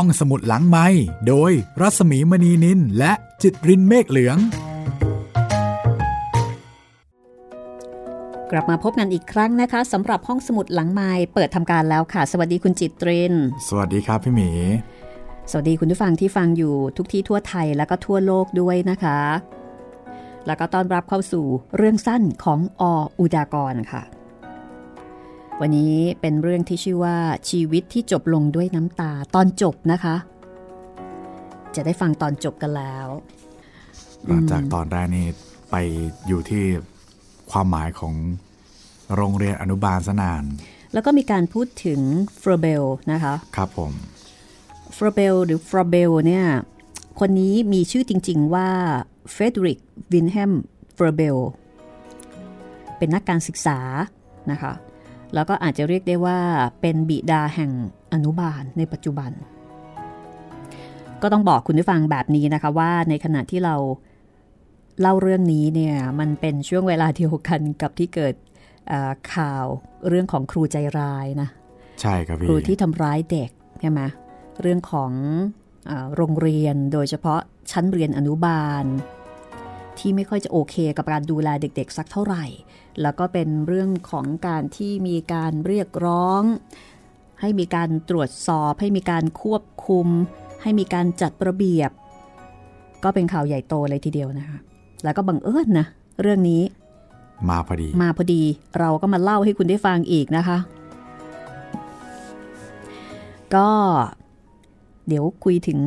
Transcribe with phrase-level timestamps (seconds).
[0.00, 0.86] ห้องสมุดหลังไม้
[1.28, 4.38] โดยรัสมีมณีนินและจิตรินเมฆเหลือง
[8.50, 13.34] กลับมาพบกันอีกครั้งนะคะสำหรับห้องสมุดหลังไม้เปิดทำการแล้วค่ะ สวัสดีคุณจิตริน
[13.68, 14.50] สวัสดีครับพี่หมี
[15.50, 19.18] สวัสดีคุณผู้ฟังที่ฟังอยู่ทุกที่ทั่วไทยแล้วก็ทั่วโลกด้วยนะคะ
[20.46, 21.44] แล้วก็ต้อนรับเข้าสู่
[21.76, 22.82] เรื่องสั้นของอ
[23.18, 24.15] อุดากรค่ะ
[25.60, 27.16] วันนี้เป็นเรื่องที่ชื่อว่า
[27.50, 30.16] ชีวิตที่จบลงด้วยน้ำตาตอนจบนะคะ
[31.74, 33.06] จะได้ฟังตอนจบกันแล้ว
[34.26, 35.26] หลังจากตอนแรกนี่
[35.70, 35.76] ไป
[36.26, 36.64] อยู่ที่
[37.50, 38.14] ความหมายของ
[39.14, 40.44] โรงเรียนอนุบาลสนาน
[40.92, 42.00] แล้วก็มีการพูดถึง
[42.40, 43.92] ฟรเบลนะคะ ครับผม
[44.96, 46.46] ฟรเบลหรือฟรเบลเนี่ย
[47.20, 48.68] คนนี้มีชื่อจริง ๆ ว่า
[49.32, 49.78] เฟเดริก
[50.12, 50.52] วินแฮม
[50.96, 51.38] ฟรเบล
[52.98, 53.78] เป็นนักการศึกษา
[54.50, 54.72] นะคะ
[55.34, 56.38] แล้วก็อาจจะเรียกได้ว่า
[56.80, 57.70] เป็นบิดาแห่ง
[58.12, 59.30] อนุบาลในปัจจุบัน
[61.22, 63.76] ก็ต้องบอกคุณผู้ฟังแบบนี้นะคะว่าในขณะที่เรา
[65.00, 68.34] เล่าเรื่องนี้เนี่ยมันเป็นช่วงเวลาเดียวกันกับที่เกิด
[69.34, 69.64] ข่าว
[70.08, 71.48] เรื่องของครูใจร้ายนะ
[72.00, 74.00] ใช่ครับพี่ครูที่ทำร้ายเด็กใช่ไหม
[74.60, 75.12] เรื่องของ
[75.90, 77.40] อโรงเรียนโดยเฉพาะ
[77.70, 78.84] ชั้นเรียนอนุบาล
[79.98, 82.44] ที่ไม่ค่อยจะโอเคกับการดูแลเด็กๆ สักเท่าไหร่
[83.02, 86.42] แล้วก็เป็นเรื่องของการที่มีการเรียกร้อง
[87.40, 90.06] ให้มีการตรวจสอบ ให้มีการควบคุม
[90.62, 91.90] ให้มีการจัดระเบียบ
[93.04, 94.58] ก็เป็นข่าวใหญ่โตเลยทีเดียวนะคะ
[95.04, 95.86] แล้วก็บังเอิญนะ
[96.22, 96.62] เรื่องนี้
[97.50, 98.42] มาพอดี มาพอดี
[98.78, 100.58] เราก็มาเล่าให้คุณได้ฟังอีกนะคะ
[103.54, 103.70] ก็
[105.08, 105.80] เดี๋ยวคุยถึง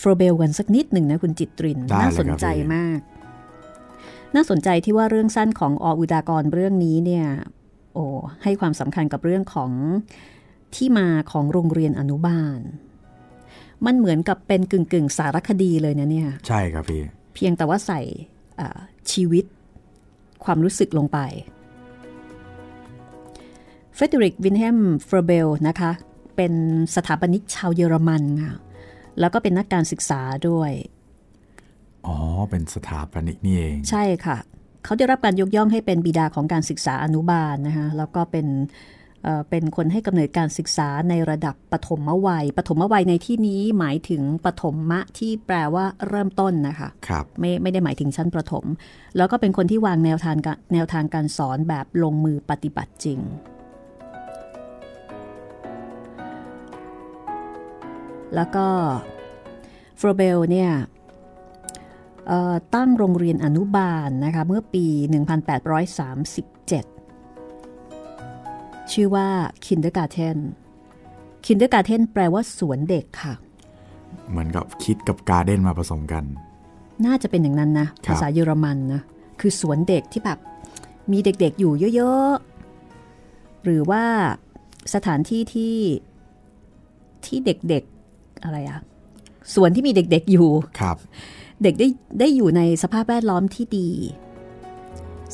[0.00, 2.98] ฟรเบลกันสักนิดหนึ่งนะคุณจิตรินได้เลยครับน่าสนใจมาก
[4.34, 7.26] น่าสนใจที่ว่าเรื่องสั้นของออุดากรเรื่องนี้เนี่ย
[7.94, 8.04] โอ้
[8.42, 9.70] ให้ความสำคัญกับเรื่องของ
[10.74, 12.60] ที่มาของโรงเรียนอนุบาล
[13.86, 17.02] มันเหมือนกับเป็นกึ่งกึ่งๆสารคดีเลยนะเนี่ย ใช่ครับพี่
[17.34, 18.00] เพียงแต่ว่าใส่
[18.60, 18.78] อ่า
[19.12, 19.44] ชีวิต
[20.44, 21.18] ความรู้สึกลงไป
[23.94, 25.90] เฟรเดอริกวิลเฮล์มเฟรอเบลนะคะ
[26.36, 26.52] เป็น
[26.94, 28.54] สถาปนิกชาวเยอรมันค่ะ
[29.20, 30.72] แล้วก็เป็นนักการศึกษาด้วย
[32.06, 32.16] อ๋อ
[32.50, 34.38] เป็นสถาปนิกนี่เอง ใช่ค่ะ
[34.84, 38.46] เขาได้รับการยกย่องให้เป็นบิดาของการศึกษาอนุบาลนะคะแล้วก็เป็น
[39.24, 48.64] เอ่อเป็นคนให้กำเนิดการศึกษาในระดับปฐมวัย ปฐมวัยในที่นี้หมายถึงปฐมะที่แปลว่าเริ่มต้นนะคะครับไม่ไม่ได้หมายถึงชั้นประถม
[49.16, 53.20] แล้วก็เป็นคนที่วางแนวทางกะแนวทางการสอนแบบลงมือปฏิบัติจริง
[58.34, 58.66] แล้วก็
[60.00, 60.70] ฟรเบลเนี่ย
[62.26, 64.92] เอ่อตั้งโรงเรียนอนุบาลนะคะเมื่อปี 1837
[68.92, 69.28] ชื่อว่า
[69.66, 70.38] Kindergarten
[71.46, 73.34] Kindergarten แปลว่าสวนเด็กค่ะ
[74.30, 76.24] เหมือนกับคิดกับการ์เด้นมาผสมกัน
[77.06, 79.00] น่าจะเป็นอย่างนั้นนะครับภาษาเยอรมันนะ
[79.40, 80.38] คือสวนเด็กที่แบบ
[81.12, 84.04] มีเด็กๆอยู่เยอะๆ หรือว่า
[84.94, 85.76] สถานที่ที่
[87.26, 87.97] ที่เด็กๆ
[88.44, 88.80] อะไรอะ
[89.54, 90.48] สวนที่มีเด็กๆอยู่
[90.80, 90.96] ครับ
[91.62, 91.88] เด็กได้
[92.20, 93.88] ได้อยู่ในสภาพแวดล้อมที่ดี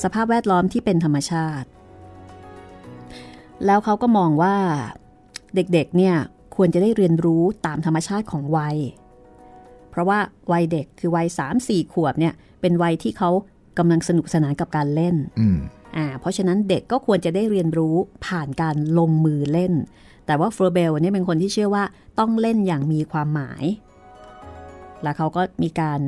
[0.02, 1.68] สภาพแวดล้อมที่เป็นธรรมชาติ
[3.66, 4.56] แล้วเขาก็มองว่า
[5.54, 6.16] เด็กๆเนี่ย
[6.56, 8.76] ควรจะได้เรียนรู้ตามธรรมชาติของวัย
[9.90, 10.18] เพราะว่า
[10.52, 13.30] วัยเด็กคือวัย 3 4 ขวบเนี่ยเป็นวัยที่เขา
[13.78, 15.58] กำลังสนุกสนานกับการเล่นอืม
[15.96, 17.94] อ่าเพราะฉะนั้นเด็กก็ควรจะได้เรียนรู้
[18.26, 19.72] ผ่านการลงมือเล่น
[20.26, 21.84] แต่ว่าเฟอร์เบลเนี่ยเป็นคนที่เชื่อว่า
[22.18, 23.64] ต้องเล่นอย่างมีความหมาย
[25.02, 26.00] แล้วเขาก็มีการ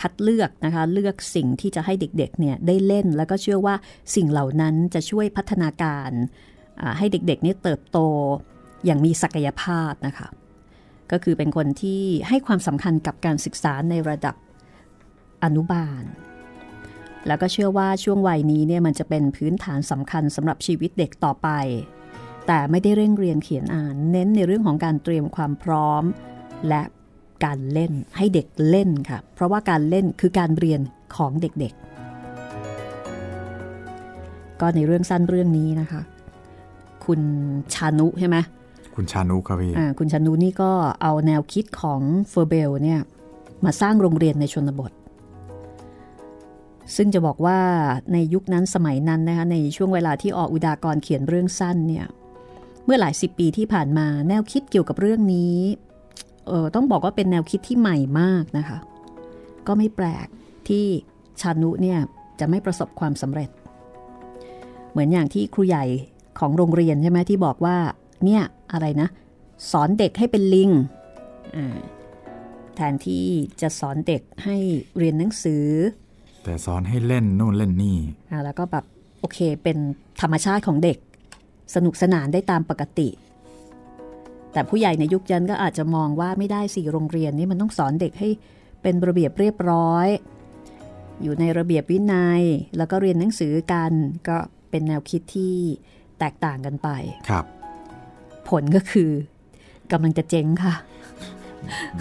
[0.00, 3.74] คัดเลือกนะคะเลือกสิ่งที่จะให้เด็กๆเนี่ยได้เล่นแล้วก็เชื่อว่า
[4.14, 6.10] สิ่งเหล่านั้นจะช่วยพัฒนาการ
[6.98, 7.98] ให้เด็กๆนี่เติบโต
[8.84, 10.28] อย่างมีศักยภาพนะคะ
[11.12, 14.34] ก็คือเป็นคนที่ให้ความสำคัญกับการศึกษาในระดับ
[15.44, 16.04] อนุบาล
[17.26, 21.48] แล้วก็เชื่อว่าช่วงวัยนี้เนี่ยมันจะเป็นพื้นฐานสำคัญสำหรับชีวิตเด็กต่อไป
[22.48, 26.02] แต่ไม่ได้เร่งเรียนเขียนอ่าน เน้นในเรื่องของการเตรียมความพร้อม
[26.68, 26.82] และ
[27.44, 30.80] การเล่นให้เด็กเล่นค่ะ เพราะว่าการเล่นคือการเรียน
[31.16, 36.00] ของเด็กๆ ก็ในเรื่องสั้นเรื่องนี้นะคะ
[37.04, 37.20] คุณ
[37.74, 38.36] ชานุใช่ไหม
[38.96, 40.70] คุณชานุครับพี่อ่าคุณชานุนี่ก็
[41.02, 43.00] เอาแนวคิดของเฟอร์เบลเนี่ย
[43.64, 44.92] มาสร้างโรงเรียนในชนบท
[46.96, 47.58] ซึ่งจะบอกว่า
[48.12, 52.06] ในยุคนั้นสมัยนั้นนะคะในช่วงเวลาที่ออุดากรเขียนเรื่องสั้นเนี่ย
[52.88, 55.56] เมื่อหลายสิบปีที่ผ่านมาแนวคิดเกี่ยวกับเรื่องนี้
[56.48, 58.78] เออต้องบอกว่าเป็นแนวคิดที่ใหม่มากนะคะ
[59.66, 60.26] ก็ไม่แปลก
[60.68, 60.84] ที่
[61.40, 61.98] ชานุเนี่ย
[62.40, 63.50] จะไม่ประสบความสำเร็จ
[64.90, 65.84] เหมือนอย่างที่ครูใหญ่
[66.38, 67.76] ของโรงเรียนใช่ไหมที่บอกว่า
[68.24, 68.42] เนี่ย
[68.72, 69.08] อะไรนะ
[69.72, 70.70] สอนเด็กให้เป็นลิง
[72.74, 73.26] แทนที่
[73.60, 74.56] จะสอนเด็กให้
[74.98, 75.66] เรียนหนังสือ
[76.44, 77.98] แต่สอนให้เล่นนู่นเล่นนี่
[78.44, 78.84] แล้วก็แบบ
[79.20, 79.78] โอเคเป็น
[80.20, 80.98] ธรรมชาติของเด็ก
[81.74, 83.08] สนุกสนานได้ตามปกติ
[84.52, 88.28] แต่ผู้ใหญ่ในยุคยันก็อาจจะมองว่าไม่ได้สี่โรงเรียนนี้มันต้องสอนเด็กให้
[88.82, 90.08] เป็นระเบียบเรียบร้อย
[91.22, 92.42] อยู่ในระเบียบวินัย
[92.76, 93.92] แล้วก็เรียนหนังสือกัน
[94.28, 94.38] ก็
[94.70, 95.54] เป็นแนวคิดที่
[96.18, 96.88] แตกต่างกันไป
[97.28, 97.44] ครับ
[98.48, 99.10] ผลก็คือ
[99.92, 100.74] กำลังจะเจ๊งค่ะ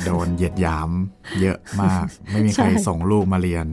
[0.04, 0.90] โดนเหยียดหยาม
[1.42, 3.68] เยอะมาก ไม่มีใครส่งลูกมาเรียน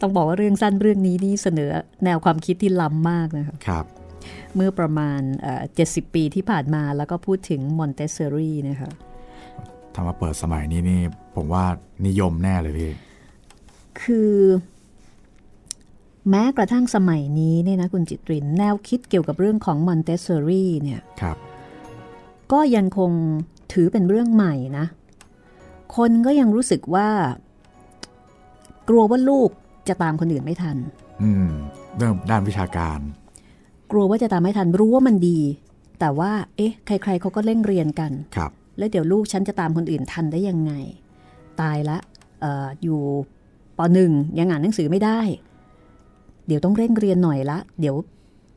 [0.00, 1.70] ต้องบอกว่าเรื่องสั้นเรื่องนี้นี่เสนอ
[2.04, 3.84] แนวความคิดที่ล้ำมากนะคะครับ
[4.54, 5.20] เมื่อประมาณ
[5.74, 8.90] เจ็ดสิบปีที่ผ่านมาแล้วก็พูดถึงมอนเตสซอรี่นะคะ
[9.94, 11.00] ถ้ามาเปิดสมัยนี้นี่
[11.36, 11.64] ผมว่า
[12.06, 12.90] นิยมแน่เลยพี่
[14.02, 14.34] คือ
[16.30, 21.36] แม้กระทั่งสมัยนี้เนี่ยนะคุณจิตริน แนวคิดเกี่ยวกับเรื่องของมอนเตสซอรี่เนี่ยครับ
[22.52, 23.10] ก็ยังคง
[23.72, 24.86] ถือเป็นเรื่องใหม่นะ
[25.96, 27.08] คนก็ยังรู้สึกว่า
[28.88, 29.50] กลัวว่าลูก
[29.88, 30.76] จะตามคนอื่นไม่ทัน
[31.22, 31.48] อืม
[31.96, 33.00] เรื่องด้านวิชาการ
[33.90, 35.38] กลัวว่าจะตามไม่ทันรู้ว่ามันดี
[36.00, 40.72] แต่ว่า เอ๊ะ ใคร ๆเขาก็เร่งเรียนกันครับ แล้วเดี๋ยวลูกฉันจะตามคนอื่นทันได้ยังไง
[41.60, 41.98] ตายละ
[42.44, 43.00] อออยู่
[43.78, 45.20] ปหนึ่งยังอ่านหนังสือไม่ได้
[46.46, 47.96] เดี๋ยวต้องเร่งเรียนหน่อยละ เดี๋ยว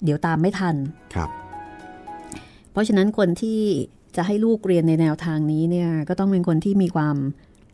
[0.03, 0.75] เดี๋ยวตามไม่ทัน
[1.15, 1.29] ครับ
[2.71, 3.59] เพราะฉะนั้นคนที่
[4.15, 7.15] จะให้ลูกเรียนในแนวทางนี้เนี่ยก็ต้องเป็นคนที่มีความ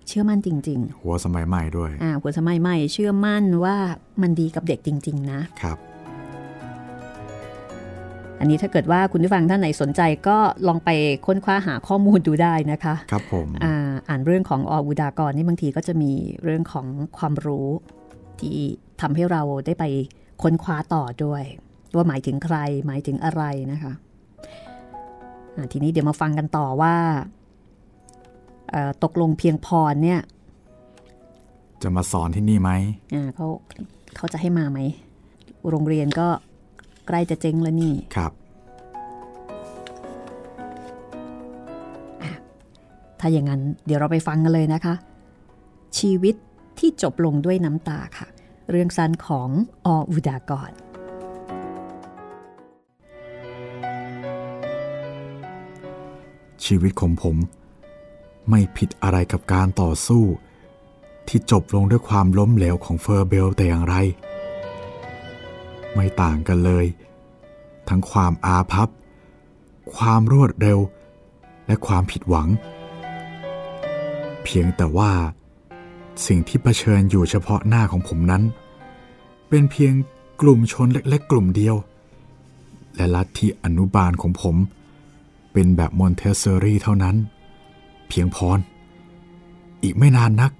[0.07, 3.75] เชื่อมั่นจริง ๆ หัวสมัยใหม่ด้วยอ่าหัวสมัยใหม่เชื่อมั่นว่า
[4.21, 5.77] มันดีกับเด็กจริง ๆ นะครับ
[8.39, 10.37] อันนี้ถ้าเกิดว่าคุณผู้ฟังท่านไหนสนใจก็
[10.67, 10.89] ลองไป
[11.25, 13.75] ค้นคว้าหาข้อมูลดูได้นะคะ ครับผมอ่า
[14.09, 16.11] อ่านเรื่องของออุดากรนี่บางทีก็จะมี
[16.43, 16.87] เรื่องของ
[17.17, 17.67] ความรู้
[18.39, 18.57] ที่
[19.01, 19.85] ทำให้เราได้ไป
[20.41, 21.43] ค้นคว้าต่อด้วย
[21.95, 23.93] ว่าหมายถึงใครหมายถึงอะไรนะคะ
[25.71, 26.95] ทีนี้เดี๋ยวมาฟังกันต่อว่า
[29.03, 30.21] ตกลงเพียงพรเนี่ย
[31.83, 32.71] จะมาสอนที่นี่ไหม
[33.35, 33.47] เขา
[34.15, 34.79] เขาจะให้มาไหม
[35.69, 36.27] โรงเรียนก็
[37.07, 38.31] ใกล้จะเจ๊งแล้วนี่ครับ
[43.19, 44.95] ถ้าอย่างนั้นเดี๋ยวเราไปฟังกันเลยนะคะ
[45.99, 46.35] ชีวิต
[46.79, 48.27] ที่จบลงด้วยน้ำตาค่ะ
[48.71, 49.49] เรื่องสั้นของ
[49.85, 50.71] ออุดากร
[56.65, 57.35] ชีวิตของผม
[58.49, 60.23] ไม่ผิดอะไรกับการต่อสู้
[61.27, 63.95] ที่จบลงด้วยความล้มเหลวของเฟอร์เบลแต่อย่างไร
[65.93, 66.85] ไม่ต่างกันเลย
[67.87, 68.89] ทั้งความอาพับ
[69.95, 70.79] ความรวดเร็ว
[71.67, 72.49] และความผิดหวัง
[74.43, 75.11] เพียงแต่ว่า
[76.27, 78.43] สิ่งที่เผชิญอยู่เฉพาะหน้าของผมนั้น
[79.49, 79.93] เป็นเพียง
[80.41, 81.75] กลุ่มชนเล็กๆ กลุ่มเดียว
[82.95, 84.55] และลัทธิอนุบาลของผม
[85.53, 87.15] เป็นแบบมอนเตสซอรี่เท่านั้น
[88.09, 88.59] เพียงพร
[89.83, 90.51] อีกไม่นานนัก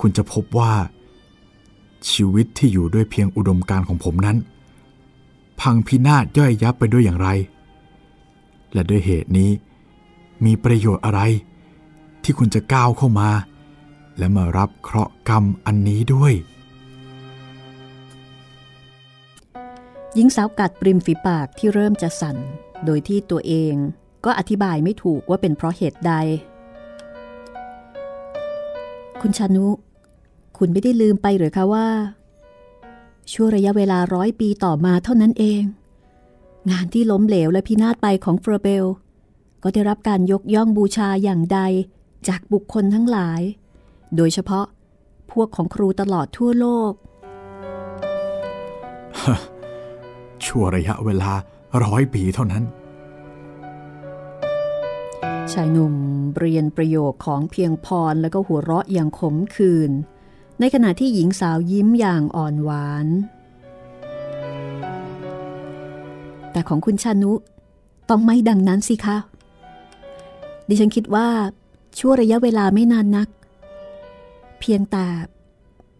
[0.00, 0.72] คุณจะพบว่า
[2.10, 4.36] ชีวิตที่อยู่ด้วยเพียงอุดมการณ์ของผมนั้น
[5.60, 7.28] พังพินาศย่อยยับไปด้วยอย่างไร
[8.72, 9.50] และด้วยเหตุนี้
[10.44, 11.20] มีประโยชน์อะไร
[12.22, 13.30] ที่คุณจะก้าวเข้ามา
[14.18, 16.32] และมารับเคราะห์กรรมอันนี้ด้วย
[20.14, 22.36] หญิงสาวกัดปริมฝีปากที่เริ่มจะสั่น
[22.84, 23.74] โดยที่ตัวเอง
[24.24, 26.14] ก็อธิบายไม่ถูกว่าเป็นเพราะเหตุใด
[29.22, 29.66] คุณชานุ
[30.58, 31.88] คุณไม่ได้ลืมไปหรือคะว่า
[33.32, 35.62] ช่วงระยะเวลาร้อยปีต่อมาเท่านั้นเอง
[36.70, 38.86] งานที่ล้มเหลวและพินาศไปของเฟอร์เบล
[39.62, 41.60] ก็ได้รับการยกย่องบูชาอย่างใด
[42.28, 43.40] จากบุคคลทั้งหลาย
[44.16, 44.66] โดยเฉพาะ
[45.32, 46.92] พวกของครูตลอดทั่วโลก
[50.44, 51.32] ชั่วระยะเวลา
[51.84, 52.64] ร้อยปีเท่านั้น
[55.52, 55.94] ชายหนุ่ม
[56.38, 59.90] เรียนประโยคของเพียงพรแล้วก็หัวเราะอย่างขมขื่น
[60.60, 63.06] ในขณะที่หญิงสาวยิ้มอย่างอ่อนหวาน
[66.52, 67.32] แต่ของคุณชานุ
[68.10, 69.16] ต้องไม่ดังนั้นสิคะ
[70.68, 71.28] ดิฉันคิดว่า
[71.98, 73.28] ชั่วระยะเวลาไม่นานนัก
[74.60, 75.06] เพียงแต่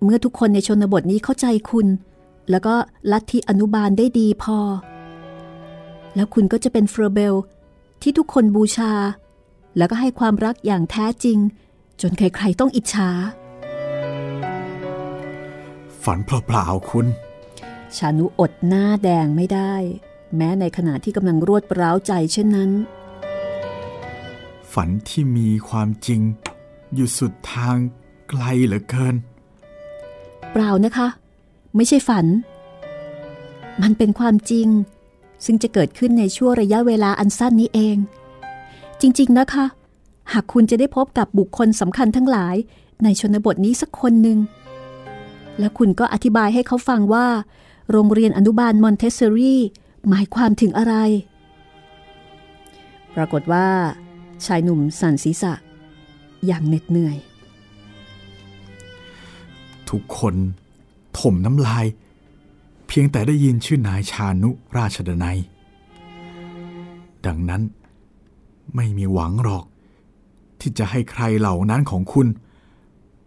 [0.02, 1.86] เมื่อทุกคนในชนบทนี้เข้าใจคุณ
[2.50, 2.74] แล้วก็
[3.12, 4.58] ลัทธิอนุบาลได้ดีพอ
[6.14, 7.34] แล้วคุณก็จะเป็นเฟอร์เบล
[8.02, 8.92] ที่ทุกคนบูชา
[9.76, 11.38] แล้วก็ให้ความรักอย่างแท้จริง
[12.00, 13.10] จนใครๆต้องอิจฉา
[16.02, 17.06] ฝันเปล่าๆคุณ
[17.96, 19.74] ชานุอดหน้าแดงไม่ได้
[20.36, 22.70] แม้ในขณะที่กำลังรวดร้าวใจเช่นนั้น
[24.72, 26.20] ฝันที่มีความจริง
[26.94, 27.76] อยู่สุดทาง
[28.28, 29.14] ไกลเหลือเกิน
[30.52, 31.08] เปล่านะคะ
[31.76, 32.26] ไม่ใช่ฝัน
[33.82, 34.68] มันเป็นความจริง
[35.44, 37.96] ซึ่งจะเกิดขึ้นในช่วงระยะเวลาอันสั้นนี้เอง
[39.00, 39.66] จริง ๆ นะคะ
[40.32, 42.56] หากคุณจะได้พบกับบุคคลสำคัญทั้งหลาย
[43.04, 44.38] ในชนบทนี้สักคนหนึ่ง
[45.58, 47.26] แล้วคุณก็อธิบายให้เขาฟังว่า
[47.90, 49.60] โรงเรียนอนุบาลมอนเทสซอรี่
[50.08, 50.94] หมายความถึงอะไร
[53.14, 53.68] ปรากฏว่า
[54.46, 55.54] ชายหนุ่มสั่นศีรษะ
[56.46, 57.16] อย่างเหน็ดเหนื่อย
[59.90, 60.34] ทุกคน
[61.18, 61.86] ถมน้ำลาย
[62.88, 65.38] เพียงแต่ได้ยินชื่อนายชานุราชดนัย
[67.26, 67.62] ดังนั้น
[68.74, 69.64] ไม่มีหวังหรอก
[70.60, 72.26] ที่จะให้ใครเหล่านั้นของคุณ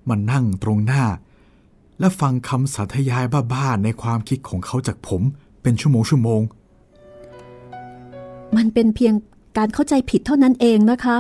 [0.08, 1.04] มานั่งตรงหน้า
[2.00, 5.22] และฟังคำสาธยายบ้าๆในความคิดของเขาจากผม
[5.62, 6.42] เป็นชั่วโมงชั่วโมง
[8.58, 9.14] มันเป็นเพียง
[9.58, 11.18] การเข้าใจผิดเท่านั้นเองนะคะ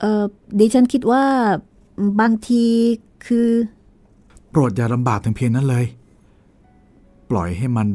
[0.00, 0.22] เออ
[0.58, 1.24] ดิฉันคิดว่า
[2.20, 2.64] บางที
[3.26, 3.48] คือ
[4.50, 5.84] โปรดอย่าลำบากถึงเพียงนั้นเลย
[7.30, 7.88] ปล่อยให้มัน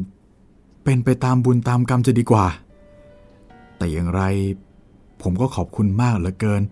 [0.84, 2.46] เป็นไปตามบุญตามกรรมจะดีกว่า
[3.76, 4.22] แต่อย่างไร
[5.22, 6.62] ผมก็ขอบคุณมากเหลือเกิน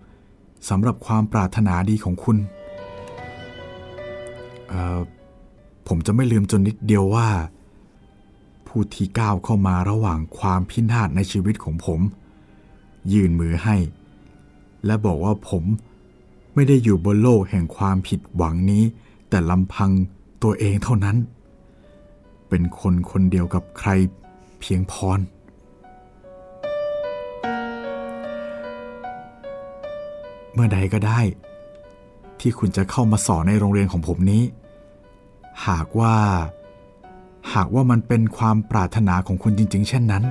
[0.69, 2.37] สำหรับความปรารถนาดีของคุณ
[5.89, 7.29] ผมจะไม่ลืมจนนิดเดียวว่า
[8.67, 12.01] ผู้ที่ก้าวเข้ามาระหว่างความพินาศในชีวิตของผม
[13.13, 13.77] ยื่นมือให้
[14.87, 15.65] และบอกว่าผม
[16.55, 18.85] ไม่ได้อยู่บนโลกแห่งความผิดหวังนี้
[19.29, 19.91] แต่ลำพัง
[20.43, 21.17] ตัวเองเท่านั้น
[22.49, 23.91] เป็นคนคนเดียวกับใคร
[24.61, 25.21] เพียงพร
[30.55, 31.21] เมื่อใดก็ได้
[32.41, 34.43] ที่คุณจะเข้ามาสอนในโรงเรียนของผมนี้
[35.67, 36.17] หากว่า
[37.55, 40.25] หากว่ามันเป็นความปรารถนาของคุณจริง ๆ เช่นนั้น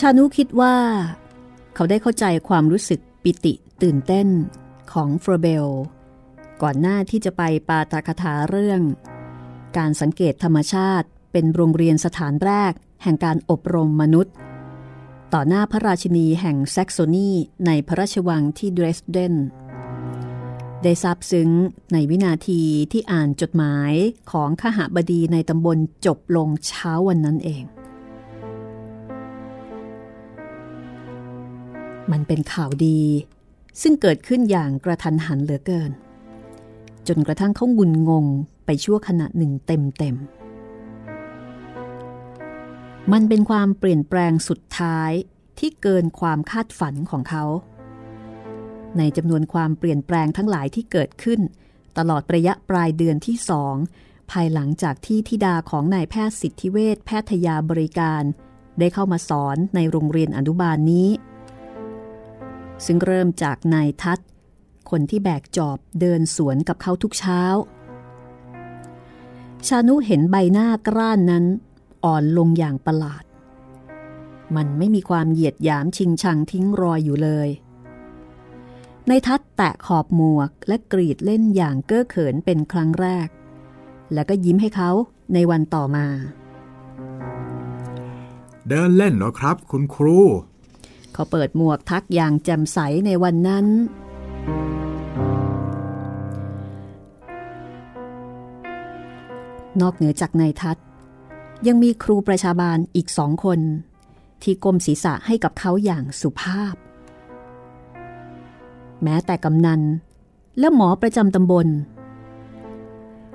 [0.00, 0.76] ชานุคิดว่า
[1.74, 4.28] เขาได้เข้าใจความรู้สึกปิติตื่นเต้น
[4.92, 5.68] ของเฟรเบล
[6.62, 8.80] ก่อนหน้าที่จะไปปาตาคถาเรื่อง
[9.76, 14.34] การสังเกตธรรมชาติเป็นโรงเรียนสถานแรก แห่งการอบรมมนุษย์
[15.34, 17.30] ต่อหน้าพระราชินีแห่งแซกโซนี
[17.66, 19.34] ในพระราชวังที่เดรสเดน
[20.82, 21.50] ได้ซาบซึ้ง
[21.92, 23.92] ในวินาทีที่อ่านจดหมาย
[24.30, 27.64] ของขหบดีในตำบลจบลงเช้าวันนั้นเอง
[32.12, 33.02] มันเป็นข่าวดี
[33.82, 35.90] ซึ่งเกิดขึ้นอย่างกระทันหันเหลือเกิน
[37.08, 38.26] จนกระทั่งเขางุนงง
[38.64, 40.16] ไปชั่วขณะหนึ่งเต็มเต็ม
[43.12, 45.10] มันเป็นความเปลี่ยนแปลงสุดท้าย
[45.58, 47.44] ที่เกินความคาดฝันของเขา
[48.98, 51.40] ในจำนวนความเปลี่ยนแปลงทั้งหลายที่เกิดขึ้น
[51.98, 53.74] ตลอดระยะปลายเดือนที่สอง
[54.30, 58.22] ภายหลังจากที่ธิดาของนายแพทย์สิทธิเวชแพทยาบริการ
[58.78, 61.08] ได้เข้ามาสอนในโรงเรียนอนุบาลนนี้
[62.86, 64.18] ซึ่งเริ่มจากนายทัศ
[64.90, 67.42] คนที่แบกจอบเดินสวนกับเขาทุกเช้า
[69.66, 71.44] ชานุเห็นใบหน้ากร้านนั้น
[72.04, 73.24] อ่อนลงอย่างประหลาด
[74.56, 77.48] มันไม่มีความเหยียดหยามชิงชังทิ้งรอยอยู่เลย
[79.08, 83.28] ในทัศแตะขอบหมวกและกรีดเล่นอย่างเก้อเขินเป็นครั้งแรก
[84.12, 84.90] แล้วก็ยิ้มให้เขา
[85.34, 86.06] ในวันต่อมา
[88.68, 90.18] เดินเล่นเหรอครับ คุณครู
[91.20, 93.66] เขาเปิดหมวกทักอย่างแจ่มใสในวันนั้น
[99.80, 100.84] นอกเหนือจากนายทัศน์
[101.66, 103.60] ยังมีครูประชาบาลอีกสองคน
[104.42, 106.74] ที่ก้มศีรษะให้กับเขาอย่างสุภาพ
[109.02, 109.80] แม้แต่กำนัน
[110.58, 111.68] และหมอประจำตำบล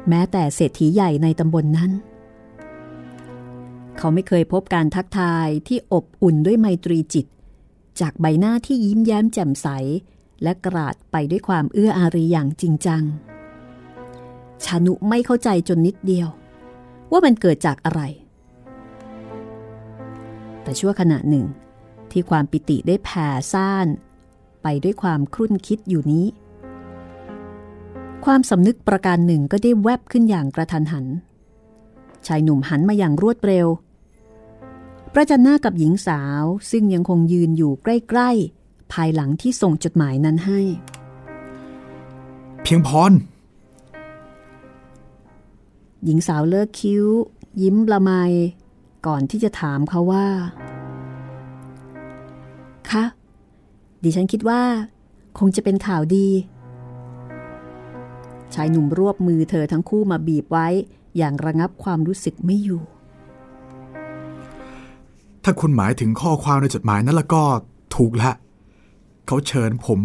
[0.09, 1.91] แม้แต่เศรษฐีใหญ่ในตำบลนนั้น
[3.97, 7.25] เขาไม่เคยพบการทักทายที่อบอุ่นด้วยไมตรีจิต
[8.01, 9.67] จากใบหน้าที่ยิ้มแย้มแจ่มใส
[10.43, 13.03] และกราดไปด้วยความเอื้ออารีอย่างจริงจัง
[14.63, 16.27] ชานุไม่เข้าใจจนนิดเดียว
[17.11, 18.01] ว่ามันเกิดจากอะไร
[20.63, 21.45] แต่ชั่วขณะหนึ่ง
[22.11, 23.87] ที่ความปิติได้แผ่ซ่าน
[24.63, 26.25] ไปด้วยความครุ่นคิดอยู่นี้
[28.25, 31.05] ความสำนึกประการหนึ่งก็ได้แวบขึ้นอย่างกระทันหัน
[32.27, 33.67] ชายหนุ่มหันมาอย่างรวดเร็ว
[35.17, 40.59] ประจันหน้ากับหญิงสาวซึ่งยังคงยืนอยู่ใกล้ๆ ภายหลังที่ส่งจดหมายนั้นให้
[42.63, 43.13] เพียงพร
[46.05, 47.05] หญิงสาวเลิกคิ้ว
[47.61, 48.11] ยิ้มละไม
[49.07, 50.27] ก่อนที่จะถามเขาว่า
[52.89, 53.03] คะ
[54.03, 54.61] ดิฉันคิดว่า
[55.39, 56.27] คงจะเป็นข่าวดี
[58.53, 60.67] ชายหนุ่มรวบมือเธอทั้งคู่มาบีบไว้
[61.17, 62.81] อย่างระงับความรู้สึกไม่อยู่
[65.47, 67.43] ถ้าคุณหมายถึงข้อความในจดหมายนั้นแล้วก็
[67.95, 68.31] ถูกละ
[69.27, 69.99] เขาเชิญผม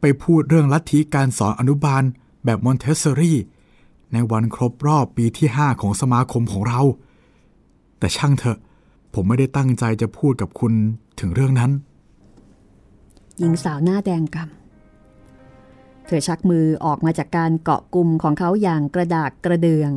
[0.00, 2.02] ไปพูดเรื่องลัทธิการสอนอนุบาล
[2.44, 3.38] แบบมอนเทสซอรี่
[4.12, 6.80] ในวันครบรอบปีที่ 5 ของสมาคมของเรา
[7.98, 8.58] แต่ช่างเถอะ
[9.14, 10.72] ผมไม่ได้ตั้งใจจะพูดกับคุณ
[11.20, 11.70] ถึงเรื่องนั้น
[13.38, 19.90] หญิงสาวหน้าแดงกำ เธอชักมือออกมาจากการเกาะกลุ่มของเขาอย่างกระดากกระเดือง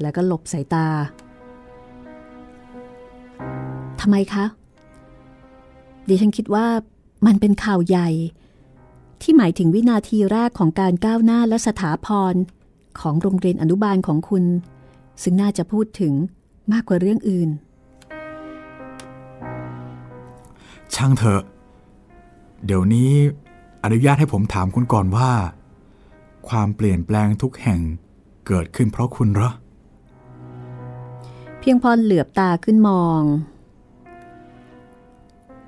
[0.00, 0.88] แล้วก็หลบสายตา
[4.06, 4.44] ทำไมคะ
[6.08, 6.66] ดิฉันคิดว่า
[7.26, 8.08] มันเป็นข่าวใหญ่
[9.22, 12.34] ที่หมายถึงวินาทีแรกของการก้าวหน้าและสถาพร
[13.00, 14.44] ของโรงเรียนอนุบาลของคุณ
[15.22, 16.12] ซึ่งน่าจะพูดถึง
[16.72, 17.48] มากกว่าเรื่องอื่น
[20.94, 21.42] ช่างเถอะ
[22.66, 23.10] เดี๋ยวนี้
[23.84, 25.30] อนุญาตให้ผมถามคุณก่อนว่า
[26.48, 27.80] ความเปลี่ยนแปลงทุกแห่ง
[28.46, 29.50] เกิดขึ้นเพราะคุณเหรอ
[31.58, 33.22] เพียงพอเหลือบตาขึ้นมอง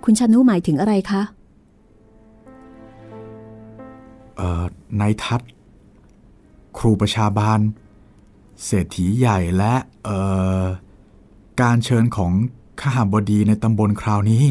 [0.08, 1.22] คุณชานุหมายถึงอะไรคะ
[4.36, 4.64] เอ่อ
[5.00, 5.50] นายทัศน์
[6.78, 7.60] ครูประชาบาล
[8.64, 10.18] เศรษฐีใหญ่และเอ่
[10.60, 10.62] อ
[11.62, 12.32] การเชิญของ
[12.80, 14.44] ข้าหาบดีในตำบลคราวนี้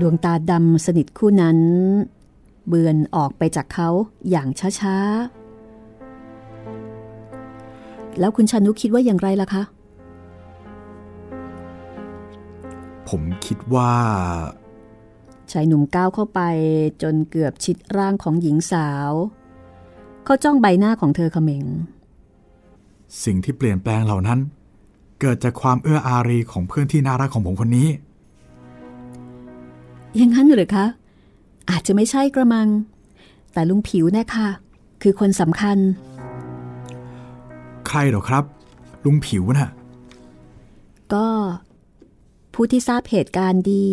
[0.00, 1.58] ดวงตาดำสนิทคู่นั้น
[2.68, 3.88] เบือนออกไปจากเขา
[4.30, 4.48] อย่าง
[4.80, 9.62] ช้าๆ แล้วคุณชานุคิดว่าอย่างไรล่ะคะ
[13.08, 13.92] ผมคิดว่า
[15.52, 16.40] ชายหนุ่มก้าวเข้าไป
[17.02, 19.10] จนเกือบชิดร่างของหญิงสาว
[20.24, 21.64] เขาจ้องใบหน้าของเธอเขม็ง
[23.24, 24.38] สิ่งที่เปลี่ยนแปลงเหล่านั้น
[25.20, 27.88] เกิดจากความเอื้ออารีของเพื่อนที่น่ารักของผมคนนี้
[30.16, 30.86] อย่างนั้นหรือคะ
[31.70, 32.68] อาจจะไม่ใช่กระมัง
[33.52, 34.48] แต่ลุงผิวแน่ค่ะ
[35.02, 35.78] คือคนสำคัญ
[37.86, 38.44] ใครเหรอครับ
[39.04, 39.70] ลุงผิวน่ะ
[41.14, 41.26] ก็
[42.58, 43.84] ผู้ที่ทราบเหตุการณ์ดี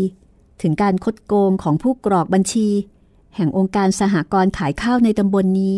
[0.62, 2.68] ถึงการคดโกงของผู้กรอกบัญชี
[3.36, 5.78] แห่งองค์การสหกรณ์ขายข้าวในตำบลนนี้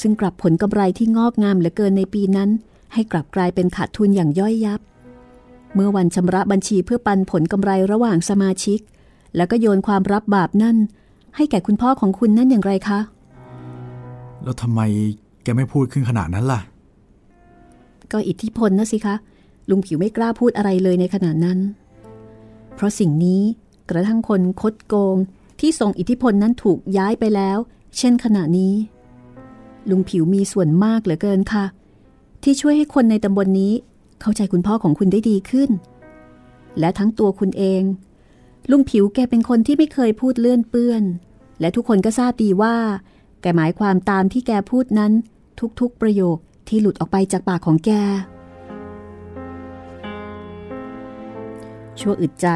[0.00, 2.50] ซึ่งกลับผลกำไรที่งอกงามเหลือเกินในปีนั้น
[2.92, 4.80] ให้กลับกลายเป็นขาดทุนอย่างย่อยยับ
[5.74, 8.80] เมื่อวันชำระบัญชีเพื่อปันผลกำไรระหว่างสมาชิก
[9.36, 10.76] แล้วก็โยนความรับบาปนั่น
[11.36, 13.00] ให้แก่คุณพ่อของคุณนั่นอย่างไรคะ
[14.42, 14.80] แล้วทำไม
[15.42, 16.60] แกไม่พูดขึ้นขนาดนั้นล่ะ
[18.12, 19.14] ก็อิทธิพลนะสิคะ
[19.70, 21.58] ลุงผิวไม่กล้าพูดอะไรเลยในขณะนั้น
[22.74, 23.42] เพราะสิ่งนี้
[23.90, 25.16] กระทั่งคนคดโกง
[25.60, 27.58] ที่ทรงอิทธิพลนั้นถูกย้ายไปแล้ว
[27.98, 28.74] เช่นขณะนี้
[29.90, 31.64] ลุงผิวมีส่วนมากเหลือเกินค่ะ
[32.42, 33.72] ที่ช่วยให้คนในตำบลนนี้
[34.20, 35.70] เข้าใจคุณพ่อของคุณได้ดีขึ้น
[36.78, 37.82] และทั้งตัวคุณเอง
[38.70, 41.02] ลุงผิวแกเป็นคนที่ไม่เคยพูดเลื่อนเปื้อน
[41.60, 42.76] และทุกคนก็ทราบดีว่า
[43.40, 45.12] แกหมายความตามที่แกพูดนั้น
[45.80, 46.36] ทุกๆประโยค
[46.68, 47.90] ที่หลุดออกไปจากปากของแก
[52.00, 52.48] ชั่วอึดใจ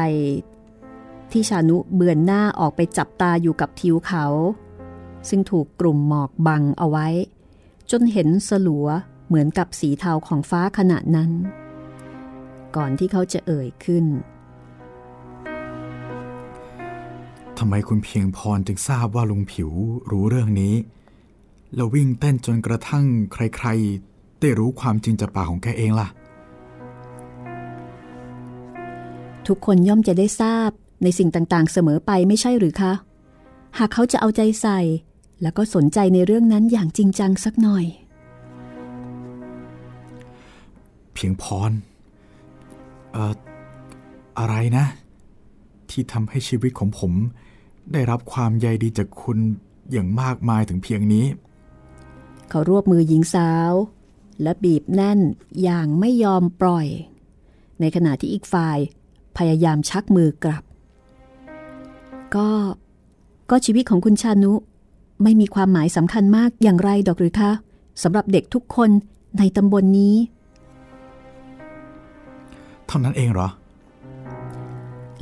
[1.31, 4.25] ที่ชานุเบือนหน้าออกไปจับตาอยู่กับทิวเขา
[5.29, 7.07] ซึ่งถูกกลุ่มหมอกบังเอาไว้
[7.91, 8.87] จนเห็นสลัว
[9.27, 11.31] เหมือนกับสีเทาของฟ้าขณะนั้น
[12.75, 14.05] ก่อนที่เขาจะเอ่ยขึ้น
[17.57, 19.69] ทำไมคุณเพียงพรจึงทราบว่าลุงผิว
[20.11, 20.73] รู้เรื่องนี้
[21.75, 26.07] แล้ววิ่งเต้นจนกระทั่งใครๆ ได้รู้ความจริงจากปากของแกเองล่ะ
[29.49, 30.69] ทุกคนย่อมจะได้ทราบ
[31.03, 32.93] ในสิ่งต่างๆ เสมอไปไม่ใช่หรือคะ
[33.77, 34.79] หากเขาจะเอาใจใส่
[35.41, 37.85] แล้วก็สนใจในเรื่องนั้นอย่างจริงจังสักหน่อย
[41.13, 41.71] เพียงพร
[43.11, 43.33] เอ่อ
[44.39, 44.85] อะไรนะ
[45.89, 47.13] ที่ทำให้ชีวิตของผม
[47.93, 49.37] ได้รับความใยดีจากคุณ
[49.91, 51.25] อย่างมากมายถึงเพียงนี้
[52.49, 53.73] เขารวบมือหญิงสาว
[54.41, 55.19] และบีบแน่น
[55.63, 56.87] อย่างไม่ยอมปล่อย
[57.79, 58.77] ในขณะที่อีกฝ่าย
[59.39, 60.63] พยายามชักมือกลับ
[62.35, 62.49] ก็
[63.49, 64.53] ก็ชีวิตของคุณชานุ
[65.23, 67.51] ไม่มีความหมายสำคัญมากอย่างไรดอกหรือคะ
[68.03, 68.89] สำหรับเด็กทุกคน
[69.37, 70.15] ในตำบลนนี้
[72.87, 73.47] เท่านั้นเองเหรอ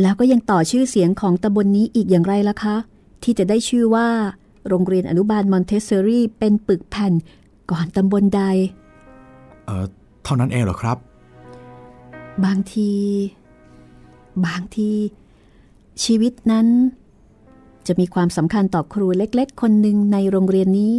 [0.01, 2.75] แล้วก็ยังต่อชื่อเสียงของตำบลนนี้อีกอย่างไรล่ะคะ
[3.23, 4.07] ที่จะได้ชื่อว่า
[4.67, 7.13] โรงเรียนอนุบาลมอนเทสซอรี่เป็นปึกแผ่น
[7.71, 8.41] ก่อนตำบลใด
[9.65, 9.85] เอ่อ
[10.23, 10.97] เท่านั้นเองเหรอครับ
[12.45, 12.89] บางที
[14.45, 14.91] บางที
[16.03, 16.67] ชีวิตนั้น
[17.87, 20.93] จะมีความสำคัญต่อครูเล็กๆ คนหนึ่งในโรงเรียนนี้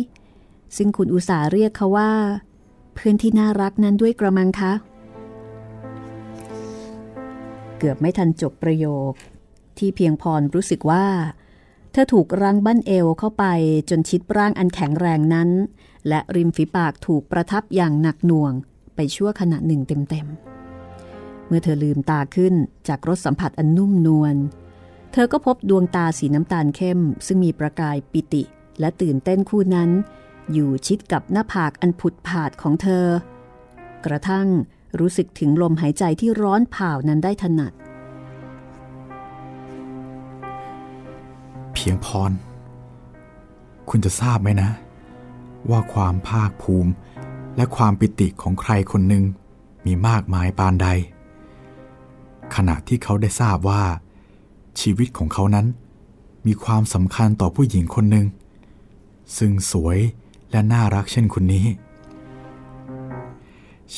[0.76, 2.12] ซึ่งคุณอุตสาเรียกเขาว่า
[2.94, 4.72] เพื่อนที่น่ารักนั้นด้วยกระมังคะ
[7.78, 9.12] เกือบไม่ทันจบประโยค
[9.78, 11.06] ที่เพียงพรรู้สึกว่า
[11.92, 13.44] เธอถูกรังบั้นเอวเข้าไป
[13.90, 15.48] จนชิดร่างอันแข็งแรงนั้น
[16.08, 18.52] และริมฝีปากถูกประทับอย่างหนักหน่วง
[18.94, 20.28] ไปชั่วขณะหนึ่งเต็ม
[21.48, 22.54] เมื่อเธอลืมตาขึ้น
[22.88, 24.36] จากรสสัมผัสอันนุ่มนวล
[25.12, 28.42] เธอก็พบดวงตาสีน้ำตาลเข้ม ซึ่งมีประกายปิติ
[28.80, 29.90] และตื่นเต้นคู่นั้น
[30.52, 33.06] อยู่ชิดกับหน้าผากอันผุดผาดของเธอ
[34.06, 34.46] กระทั่ง
[34.98, 37.72] รู้สึกถึงลมหายใจที่ร้อนเผานั้นได้ถนัด
[41.74, 42.32] เพียงพร
[43.90, 44.70] คุณจะทราบไหมนะ
[45.70, 46.90] ว่าความภาคภูมิ
[47.56, 49.24] และความปิติของใครคนหนึ่ง
[49.86, 50.88] มีมากมายปานใด
[52.56, 53.82] ขณะที่เขาได้ทราบว่า
[54.80, 55.66] ชีวิตของเขานั้น
[56.46, 58.26] มีความสำคัญต่อผู้หญิงคนหนึ่ง
[59.36, 59.98] ซึ่งสวย
[60.50, 61.66] และน่ารักเช่นคุณนี้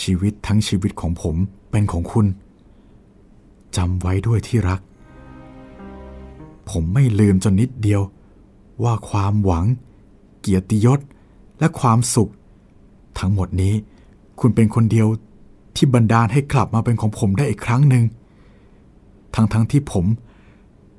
[0.00, 1.36] ชีวิตทั้งชีวิตของผม
[1.70, 2.26] เป็นของคุณ
[3.76, 4.80] จำไว้ด้วยที่รัก
[6.70, 8.02] ผมไม่ลืมจนนิดเดียว
[8.82, 9.64] ว่าความหวัง
[10.40, 11.00] เกียรติยศ
[11.58, 12.30] และความสุข
[13.18, 13.74] ทั้งหมดนี้
[14.40, 15.08] คุณเป็นคนเดียว
[15.76, 18.04] ที่บันดาลให้กลับมาเป็นของผมได้อีกครั้งหนึ่ง
[19.34, 20.06] ทั้งๆทที่ผม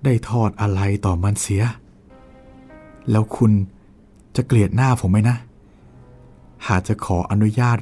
[0.06, 1.64] ได้ทอดอะไรต่อมันเสีย
[3.12, 3.52] แล้วคุณ
[4.36, 5.38] จะเกลียดหน้าผมไหมนะ
[6.68, 7.78] หากจะขออนุญาต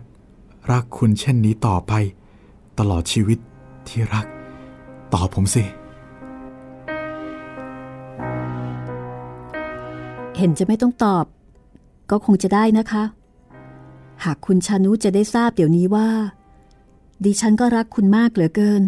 [0.72, 1.94] รักคุณเช่นนี้ต่อไป
[2.80, 3.40] ตลอดชีวิต
[3.88, 4.26] ที่รัก
[5.14, 5.64] ต่อผมสิ
[10.38, 11.26] เห็นจะไม่ต้องตอบ
[12.10, 13.04] ก็คงจะได้นะคะ
[14.24, 16.10] หากคุณชานุจะได้ทราบเดี๋ยวนี้ว่า
[17.24, 18.82] ดิฉันก็รักคุณมากเหลือเกิน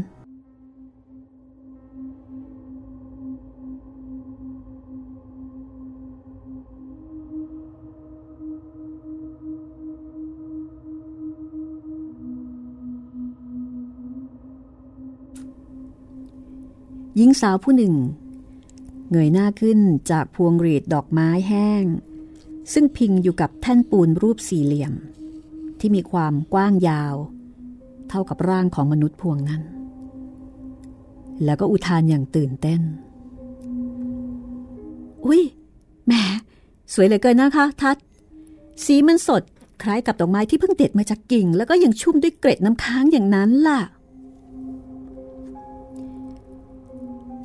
[17.21, 17.95] ญิงสาวผู้หนึ่ง
[19.11, 19.79] เงยหน้าขึ้น
[20.11, 21.85] จากพวงหรีดดอกไม้แห้ง
[22.73, 24.93] ซึ่งพิงอยู่กับแท่นปูนรูปสี่เหลี่ยม
[25.79, 27.15] ที่มีความกว้างยาว
[28.09, 29.61] เท่ากับร่างของมนุษย์พวงนั้น
[31.45, 32.81] แล้วก็อุทานอย่างตื่นเต้น
[35.25, 35.41] อุ้ย
[36.07, 36.13] แหม
[36.93, 37.97] สวยเหลือเกินนะคะ ทัด
[38.85, 39.43] สีมันสด
[39.83, 43.81] คล้ายกับดอกไม้ที่เพิ่งเด็ดมาจากกิ่ง แล้วก็ยังชุ่มด้วยเกล็ดน้ำค้างอย่างนั้นล่ะ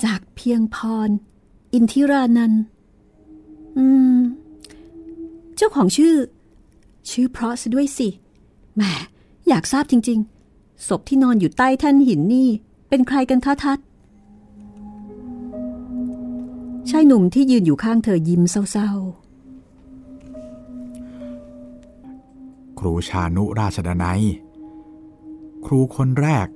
[0.04, 0.76] จากเพียงพ
[1.09, 1.11] ร
[1.72, 2.52] อินทิรานัน
[3.76, 4.18] อืม
[5.56, 6.16] เจ้าของชื่อ
[7.11, 8.09] ชื่อเพราะซะด้วยสิ
[8.76, 8.82] แหม
[9.48, 10.18] อยากทราบจริง
[10.52, 12.48] ๆ ศพที่นอนอยู่ใต้แท่นหินนี่
[12.88, 13.78] เป็นใครกันคะทัด
[16.90, 18.90] ชายหนุ่มที่ยืนอยู่ข้างเธอยิ้มเศร้า
[22.78, 24.22] ครูชานุราชดนัย
[25.66, 26.48] ครูคนแรก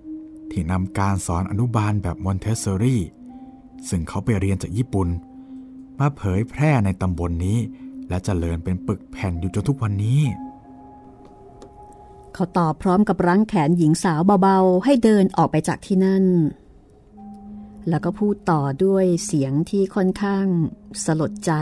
[0.51, 3.03] ที่นำการสอนอนุบาลแบบมอนเทสซอรี่
[3.89, 5.09] ซึ่งเขาไปเรียนจากญี่ปุ่น
[6.01, 7.59] มาเผยแพร่ในตำบลนนี้
[8.09, 10.51] และเจริญเป็นปึกแผ่นอยู่จนทุกวันนี้ๆ
[12.35, 16.25] เขาตอบพร้อมกับรั้งแขนหญิงสาวเบาๆ ให้เดินออกไปจากที่นั่น
[17.89, 20.47] แล้วก็พูดต่อด้วยเสียงที่ค่อนข้าง
[21.05, 21.53] สลดใจ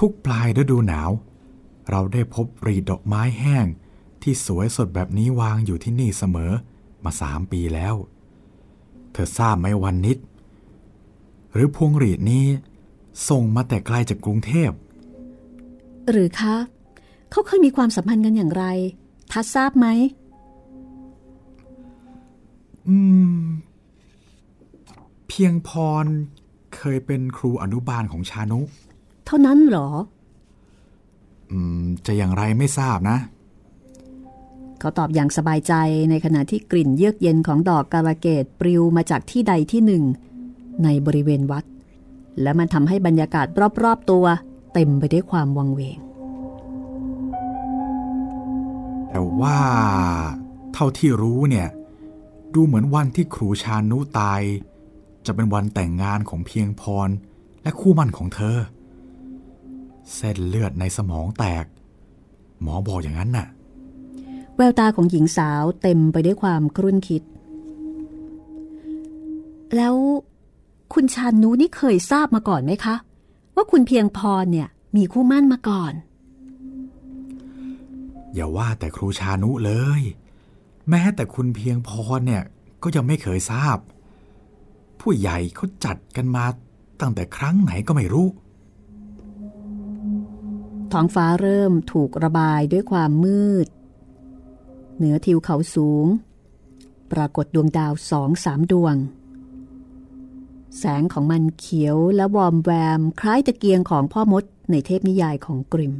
[0.00, 1.10] ทุกๆปลายฤดูหนาว
[1.90, 3.66] เราได้พบรีดดอกไม้แห้ง
[4.22, 6.52] ที่สวยสดแบบนี้วางอยู่ที่นี่เสมอ
[7.04, 7.94] มาสามปีแล้ว
[9.12, 10.18] เธอทราบไหมวันนิด
[11.52, 12.44] หรือพวงรีดนี้
[13.28, 14.70] ส่งมาแต่ไกลจากกรุงเทพ
[16.10, 16.56] หรือคะ
[17.30, 18.64] เขาเคยมีความสัมพันธ์กันอย่างไร
[19.32, 19.86] ทัดทราบไหม
[22.88, 22.98] อื
[23.36, 23.40] ม
[25.28, 25.70] เพียงพ
[26.04, 26.06] ร
[26.76, 28.60] เคยเป็นครูอนุบาลของชานุ
[29.26, 29.88] เท่านั้นเหรอ
[31.50, 33.18] อืม จะอย่างไรไม่ทราบนะ
[34.80, 35.74] เขาตอบอย่างสบายใจ
[36.10, 40.04] ในขณะที่กลิ่นเยือกเย็นของดอกกาลเกตปลิวมาจากที่ใดที่หนึ่ง
[40.84, 41.64] ในบริเวณวัด
[42.42, 43.46] และมันทำให้บรรยากาศ
[43.82, 44.24] รอบๆตัว
[44.72, 45.98] เต็มไปด้วยความวังเวง
[49.10, 49.58] แต่ว่า
[50.72, 51.68] เท่าที่รู้เนี่ย
[52.54, 54.42] ดูเหมือนวันที่ครูชานุตาย
[55.26, 57.08] จะเป็นวันแต่งงานของเพียงพร
[57.62, 58.58] และคู่มั่นของเธอ
[60.14, 61.64] เส้นเลือดในสมองแตก
[62.60, 63.46] หมอบอกอย่างนั้นน่ะ
[64.56, 67.22] แววตาของหญิงสาวเต็มไปด้วยความครุ่นคิด
[69.76, 69.94] แล้ว
[70.94, 72.94] คุณชานุนี่เคยทราบมาก่อนไหมคะ
[73.56, 75.92] ว่าคุณเพียงพรเนี่ยมีคู่มั่นมาก่อน
[78.34, 80.02] อย่าว่าแต่ครูชานุเลย
[80.88, 82.42] แม้แต่คุณเพียงพรเนี่ย
[82.82, 83.78] ก็ยังไม่เคยทราบ
[85.00, 86.44] ผู้ใหญ่เขาจัดกันมา
[87.00, 88.26] ตั้งแต่ครั้งไหนก็ไม่รู้
[90.92, 93.66] ท้องฟ้าเริ่มถูกระบายด้วยความมืด
[94.96, 96.06] เหนือทิวเขาสูง
[97.12, 98.96] ปรากฏดวงดาวสองสามดวง
[100.78, 105.94] แสงของมันเขียวและวอมแวม คล้ายตะเกียงของพ่อมดในเทพนิยายของกริม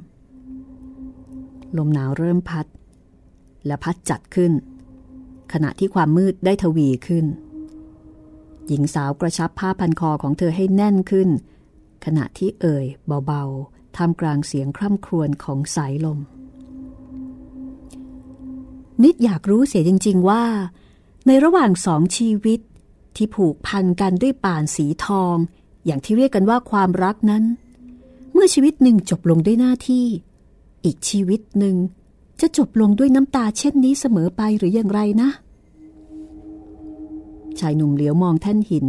[1.77, 2.67] ลมหนาวเริ่มพัด
[3.67, 4.53] และพัดจัดขึ้น
[5.53, 7.27] ขณะที่ความมืดได้ทวีขึ้น
[8.69, 11.29] หญิงสาวกระชับผ้าพันคอของเธอให้แน่นขึ้น
[12.05, 12.87] ขณะที่เอ่ย
[13.27, 16.19] เบาๆท่ามกลางเสียงคร่ำครวญของสายลม
[19.03, 20.45] นิดอยากรู้เสียจริง ๆ ว่า
[21.27, 22.61] ในระหว่างสองชีวิต
[23.17, 25.37] ที่ผูกพันกันด้วยป่านสีทอง
[25.85, 27.45] อย่างที่เรียกกันว่าความรักนั้น
[28.33, 30.07] เมื่อชีวิตหนึ่งจบลงด้วยหน้าที่
[30.85, 31.77] อีกชีวิตหนึ่ง
[32.41, 35.31] จะจบลงด้วยน้ำตาเช่นนี้เสมอไปหรืออย่างไรนะ
[37.59, 38.89] ชายหนุ่มเหลียวมองแท่นหิน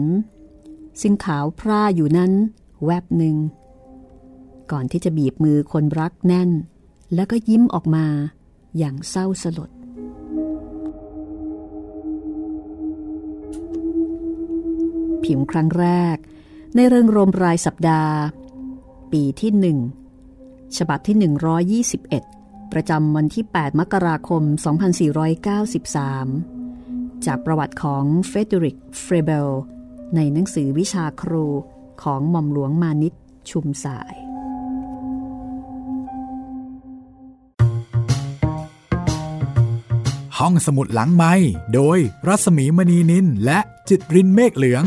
[1.02, 2.32] ซึ่งขาวพร่าอยู่นั้น
[2.86, 3.36] แวบหนึ่ง
[4.72, 6.50] ก่อนที่จะบีบมือคนรักแน่น
[7.14, 8.06] แล้วก็ยิ้มออกมา
[8.78, 9.70] อย่างเศร้าสลด
[15.26, 16.18] พิมพ์ครั้งแรก
[16.76, 18.16] ในเริงรมรายสัปดาห์
[19.12, 19.78] ปีที่หนึ่ง
[20.78, 24.44] ฉบับที่ 121 ประจำวันที่ 8 มกราคม
[26.44, 29.50] 2493 จากประวัติของเฟรเดอริกเฟรอเบล
[30.16, 31.46] ในหนังสือวิชาครู
[32.04, 33.14] ของหม่อมหลวงมานิต
[33.50, 34.16] ชุมสาย
[40.38, 41.34] ห้องสมุดหลังไม้
[41.74, 43.60] โดยรัศมีมณีนินและ
[43.90, 44.84] จิตรินเมฆเหลือง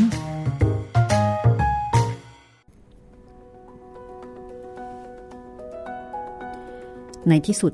[7.28, 7.72] ในที่สุด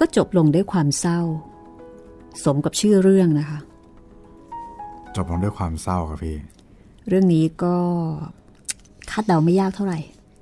[0.00, 1.20] ก็จบลงด้วยความเศร้า
[2.44, 3.58] สมกับชื่อเรื่องนะคะ
[5.16, 6.36] จบลงด้วยความเศร้าครับพี่
[7.08, 7.74] เรื่องนี้ก็
[9.10, 9.98] คาดเดาไม่ยากเท่าไหร่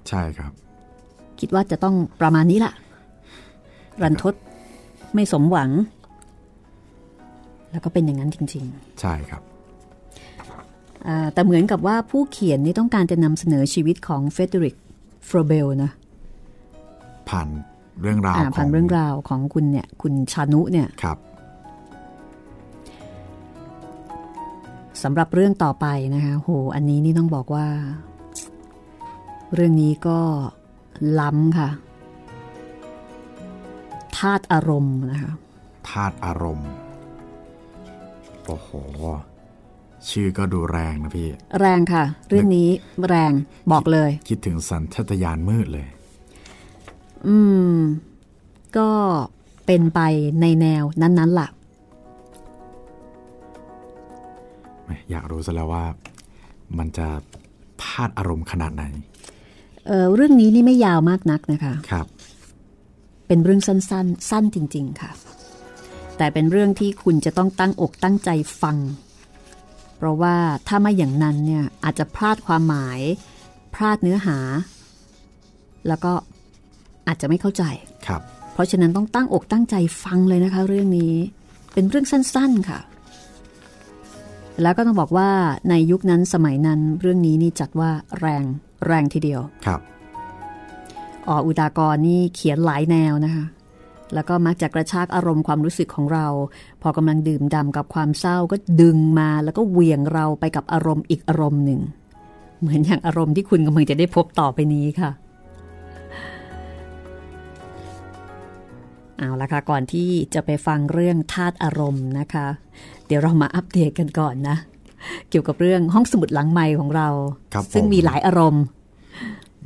[0.08, 0.52] ใช่ครับ
[1.40, 2.72] คิดว่าจะต้องประมาณนี้ล่ะ
[4.02, 4.34] รันทด
[5.14, 5.70] ไม่สมหวัง
[7.70, 8.64] แล้วก็เป็นอย่างนั้นจริง
[9.00, 14.76] ใช่ครับๆอ่าแต่เหมือนกับว่าผู้เขียนนี่ต้องการจะนำเสนอชีวิตของเฟเดริก
[15.28, 15.90] ฟรเบลนะ
[17.28, 17.48] ผ่าน
[18.00, 21.18] เรื่องราวอ่าขผ่าอนงเรื่องราวของคุณเนี่ยคุณชานุเนี่ยครับ
[25.02, 27.66] สำหรับเรื่องต่อไปนะคะโหอันนี้นี่ต้องบอกว่า
[29.54, 30.18] เรื่องนี้ก็
[31.20, 31.70] ล้ำค่ะ
[34.16, 35.32] ธาตุอารมณ์นะคะ
[35.90, 36.70] ธาตุอารมณ์
[38.46, 38.70] โอ้โห
[40.10, 41.28] ชื่อก็ดูแรงนะพี่
[41.60, 42.68] แรงค่ะ เรื่องนี้
[43.08, 43.32] แรง
[43.72, 45.86] บอกเลย คิดถึงสันทัตยานมืดเลย
[47.26, 47.36] อื
[47.72, 47.76] ม
[48.76, 48.90] ก็
[49.66, 50.00] เป็นไป
[50.40, 51.48] ในแนวนั้นๆล่ะ
[55.10, 55.84] อยากรู้ซะแล้วว่า
[56.78, 57.06] มันจะ
[57.82, 58.84] ธาตุอารมณ์ขนาดไหน
[59.86, 62.06] เออเรื่องนี้นี่ไม่ยาวมากนักนะคะ ครับ
[63.26, 65.10] เป็นเรื่องสั้นๆสั้นจริง ๆ ค่ะ
[66.16, 68.30] แต่เป็นเรื่องที่คุณจะต้องตั้งอกตั้งใจ
[68.62, 68.76] ฟัง
[69.96, 73.00] เพราะว่าถ้าไม่อย่างนั้นเนี่ยอาจจะพลาดความหมาย
[73.74, 74.38] พลาดเนื้อหา
[75.88, 76.12] แล้วก็
[77.08, 77.64] อาจจะไม่เข้าใจ
[78.06, 81.14] ครับ เพราะฉะนั้นต้องตั้งอกตั้งใจฟังเลยนะคะ เรื่องนี้
[81.72, 82.80] เป็นเรื่องสั้น ๆค่ะ
[84.62, 85.30] แล้วก็ต้องบอกว่า
[85.70, 87.90] ในยุคนั้นสมัยนั้นเรื่องนี้นี่จัดว่า
[88.20, 88.44] แรง
[88.86, 89.80] แรงทีเดียวครับ
[91.28, 93.44] ออุตากรนี่เขียนหลายแนวนะคะ
[94.14, 96.26] แล้วก็มักจะกระชากอารมณ์ความรู้สึกของเรา
[96.82, 101.80] พอกำลังดื่มด่ำกับความเศร้าก็ดึงมาแล้วก็เหวี่ยงเราไปกับอารมณ์อีกอารมณ์หนึ่ง
[102.60, 105.10] เหมือนอย่างอารมณ์ที่คุณกำลังจะได้พบต่อไปนี้ค่ะ
[109.18, 112.46] เอาละค่ะก่อนที่จะไปฟังเรื่องธาตุอารมณ์นะคะ
[113.06, 114.56] เดี๋ยวเรามาอัปเดตกันก่อนนะ
[115.30, 117.08] เกี่ยวกับเรื่องห้องสมุดหลังไม้ของเรา
[117.54, 118.64] ครับซึ่งผมมีหลายอารมณ์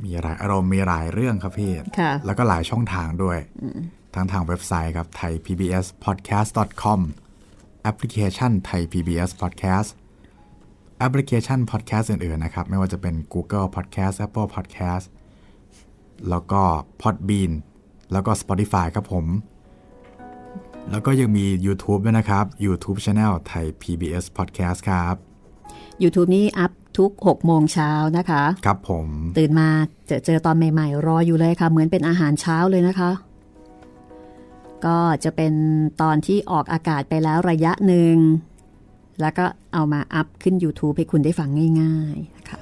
[0.03, 3.37] มีหลายอารมณ์มีหลายเรื่องครับพี่ค่ะแล้วก็หลายช่องทางด้วย
[4.15, 6.99] ทั้งทางเว็บไซต์ครับ thaipbspodcast.com
[7.83, 9.89] แอปพลิเคชัน Thai PBS Podcast
[10.99, 15.05] แอปพลิเคชัน podcast อื่นๆนะครับ ไม่ว่าจะเป็น Google Podcast Apple Podcast
[16.29, 16.61] แล้วก็
[17.01, 17.51] Podbean
[18.13, 19.25] แล้วก็ Spotify ครับผม
[20.91, 25.15] แล้วก็ยังมี YouTube ด้วยนะครับ YouTube Channel Thai PBS Podcast ครับ
[26.03, 29.69] YouTube นี่อัพทุก 6 โมงเช้านะคะ ครับผม ตื่นมา
[30.07, 33.11] เจอเจอตอนใหม่ ๆ รออยู่เลยค่ะ เหมือนเป็นอาหารเช้าเลยนะคะ
[34.85, 35.53] ก็จะเป็น
[36.01, 38.15] ตอนที่ออกอากาศไปแล้วระยะหนึ่ง
[39.21, 41.49] แล้วก็เอามาอัพขึ้น YouTube ให้คุณได้ฟัง
[41.81, 42.59] ง่ายๆนะคะ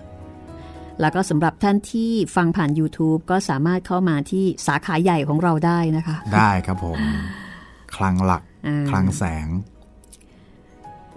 [1.00, 6.98] แล้วก็สำหรับท่านที่ฟังผ่าน YouTube ก็สามารถเข้ามาที่สาขาใหญ่ของเราได้นะคะ ได้ครับผม
[7.96, 9.48] คลังหลักอ่าคลังแสง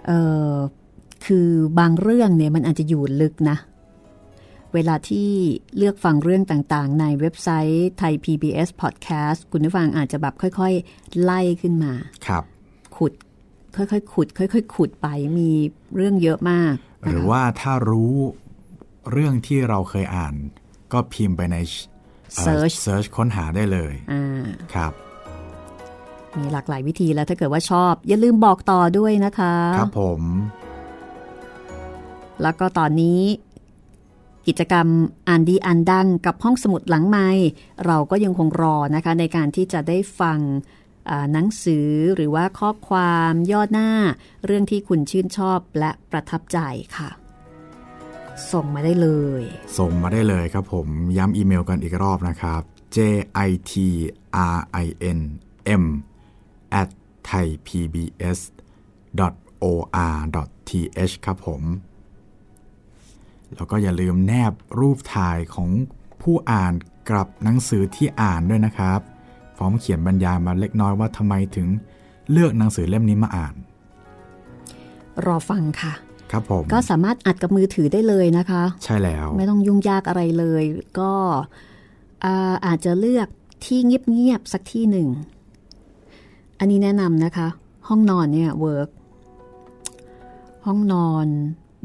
[0.07, 0.11] เอ
[0.49, 0.53] อ
[1.25, 3.57] คือบางเรื่องเนี่ยมันอาจจะอยู่ลึกนะ
[4.73, 5.29] เวลาที่
[5.77, 11.93] เลือกฟังเรื่องต่างๆ ในเว็บไซต์ไทย PBS Podcast คุณผู้ฟังอาจจะแบบค่อย ๆ ไล่ขึ้นมา
[12.27, 12.43] ครับ
[12.97, 13.13] ขุด
[13.75, 15.07] ค่อยๆ ขุด ค่อย ๆ ขุดไป
[15.37, 15.49] มี
[15.95, 16.73] เรื่องเยอะมาก
[17.05, 18.13] หรือว่าถ้ารู้
[19.11, 20.35] เรื่องที่เราเคยอ่าน
[20.93, 21.57] ก็พิมพ์ไปใน
[22.35, 24.93] เอ่อ Search Search ค้นหาได้เลยอ่าครับ
[26.37, 30.21] มีหลากหลายวิธีแล้วถ้าเกิดว่าชอบ อย่าลืมบอกต่อด้วยนะคะ ครับผม
[32.41, 33.21] แล้วก็ตอนนี้
[34.47, 34.87] กิจกรรม
[35.27, 37.27] อ่านดีอ่านดังกับห้องสมุดหลังไม้
[37.85, 40.39] เราก็ยังคงรอนะคะ ในการที่จะได้ฟัง
[41.33, 43.89] หนังสือหรือว่าข้อความย่อหน้า
[44.45, 46.59] เรื่องที่คุณชื่นชอบและประทับใจ
[46.97, 47.09] ค่ะ
[48.51, 49.41] ส่งมาได้เลย
[49.77, 52.61] ส่งมาได้เลยครับผมย้ำอีเมลกันอีกรอบนะครับ
[52.95, 52.99] j
[53.47, 53.73] i t
[54.55, 55.19] r i n
[55.81, 55.83] m
[56.81, 56.89] at
[57.29, 58.39] thaipbs
[59.63, 59.79] or
[60.69, 61.61] th ครับผม
[63.55, 65.69] แล้วก็อย่าลืมแนบรูปถ่ายของ
[66.21, 66.73] ผู้อ่าน
[67.09, 68.99] กับหนังสือที่อ่านด้วยนะครับ
[69.57, 71.67] พร้อมเขียนบรรยายมาเล็กน้อยว่าทำไมถึง
[72.31, 73.53] เลือกหนังสือเล่มนี้มาอ่าน
[75.25, 75.93] รอฟังค่ะ
[76.31, 80.63] ครับผมก็สามารถอัดกับมือถือได้เลยนะคะ ใช่แล้ว ไม่ต้องยุ่งยากอะไรเลย
[80.99, 81.11] ก็
[82.23, 83.27] อาอาจจะเลือก
[83.65, 85.07] ที่เงียบๆสักที่หนึ่ง
[86.59, 87.47] อันนี้แนะนำนะคะ
[87.87, 88.89] ห้องนอนเนี่ยเวิร์ก
[90.65, 91.27] ห้องนอน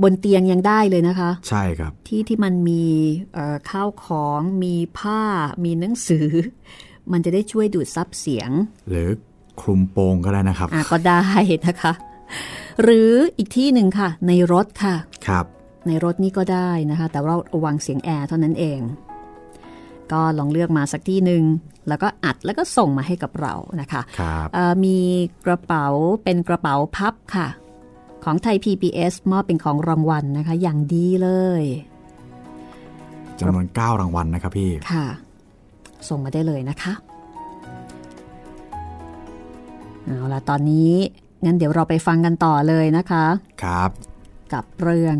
[0.02, 2.84] บนเตียงยังได้เลยนะคะ ใช่ครับที่ที่มันมี
[3.70, 5.20] ข้าวของมีผ้า
[5.64, 6.28] มีหนังสือ
[7.12, 8.50] มันจะได้ช่วยดูดซับเสียง
[8.88, 9.08] หรือ
[9.60, 11.22] คลุมโปงก็ได้นะครับ อะก็ได้
[11.66, 11.92] นะคะ
[12.82, 14.94] หรืออีกที่หนึ่งค่ะ ในรถค่ะ
[15.28, 15.44] ครับ
[15.86, 18.80] ในรถนี่ก็ได้นะคะ แต่เราระวังเสียงแอร์เท่านั้นเอง
[20.12, 21.42] ก็ลองเลือกมาสักที่หนึ่ง
[21.88, 24.48] แล้วก็อัดแล้วก็ส่งมาให้กับเรานะคะครับ
[24.84, 24.98] มี
[25.46, 25.86] กระเป๋า
[26.24, 27.48] เป็นกระเป๋าพับค่ะ
[28.24, 31.62] ของไทย PBS มอบเป็นของรางวัลนะคะ อย่างดีเลย
[33.38, 35.06] จำนวน 9 รางวัลนะครับพี่ค่ะ
[36.08, 36.92] ส่งมาได้เลยนะคะ
[40.04, 40.92] เอาละตอนนี้
[41.44, 43.24] งั้นเดี๋ยวเราไปฟังกันต่อเลยนะคะ
[43.62, 43.90] ครับ
[44.52, 45.16] กับเรื่อง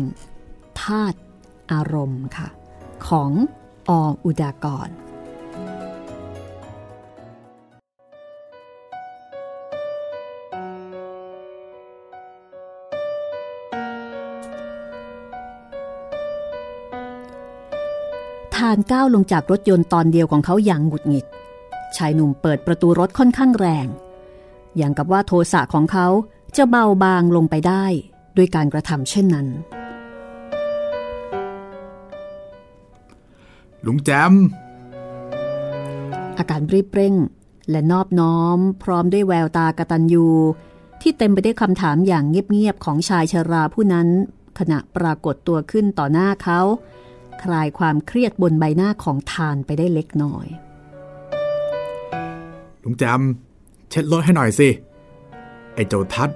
[0.81, 1.19] ธาตุ
[1.71, 2.47] อารมณ์ค่ะ
[3.07, 3.31] ของ
[3.89, 3.91] อ
[4.23, 21.25] อุดากรานก้าวลงจากรถยนต์ตอนเดียวของเขาอย่างหงุดหงิด
[21.97, 23.87] ชายหนุ่มเปิดประตูรถค่อนข้างแรง
[24.77, 26.07] อย่างกับว่าโทสะของเขา
[26.57, 27.85] จะเบาบางลงไปได้
[28.37, 29.47] ด้วยการกระทำเช่นนั้น
[33.85, 34.33] ลุงแจม
[36.37, 37.15] อาการรีบเร่ง
[37.69, 40.27] และนอบน้อม พร้อมด้วยแววตากตัญญู
[41.01, 44.07] ที่เต็มไปด้วยคำถามอย่างเงียบ ๆ ของชายชราผู้นั้น
[44.59, 46.59] ขณะปรากฏตัวขึ้นต่อหน้าเขา
[47.43, 50.47] คลายความเครียดบนใบหน้าของทานไปได้เล็กน้อย
[52.83, 53.21] ลุงแจม
[53.91, 54.69] เช็ดรถให้หน่อยสิ
[55.73, 56.29] ไอ้เจ้าทัด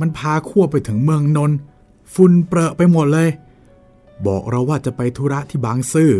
[0.00, 1.52] มันพาขั้วไปถึงเมืองนน
[2.14, 3.28] ฝุ่นเปรอะไปหมดเลย
[4.26, 6.12] บอกเราว่าจะไปธุระที่บางซื่อ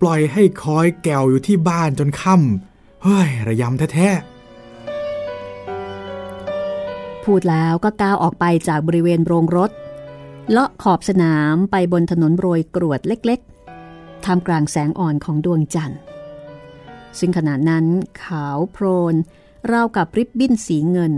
[0.00, 4.22] ปล่อยให้คอยแกวอยู่ที่บ้านจนค่ำเฮ้ย ระยำแท้ๆ
[7.24, 9.70] พูดแล้วก็ก้าวออกไปจากบริเวณโรงรถ
[10.50, 16.00] เลาะขอบสนามไปบนถนนโรยกรวดเล็กๆท่ามกลางแสงอ่อนของดวงจันทร์
[17.18, 17.84] ซึ่งขณะนั้น
[18.24, 19.14] ขาวโพลน
[19.72, 21.14] ราวกับริบบิ้นสีเงิน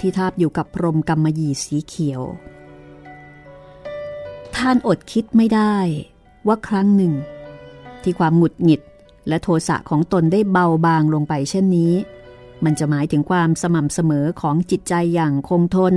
[0.00, 2.22] ที่ทาบอยู่กับพรมกำมะหยี่สีเขียว
[4.56, 5.76] ท่านอดคิดไม่ได้
[6.46, 7.12] ว่าครั้งหนึ่ง
[8.02, 8.80] ที่ความหงุดหงิด
[9.28, 11.92] และโทสะของตนได้เบาบางลงไปเช่นนี้
[12.64, 15.94] มันจะหมายถึงความสม่ำเสมอของจิตใจอย่างคงทน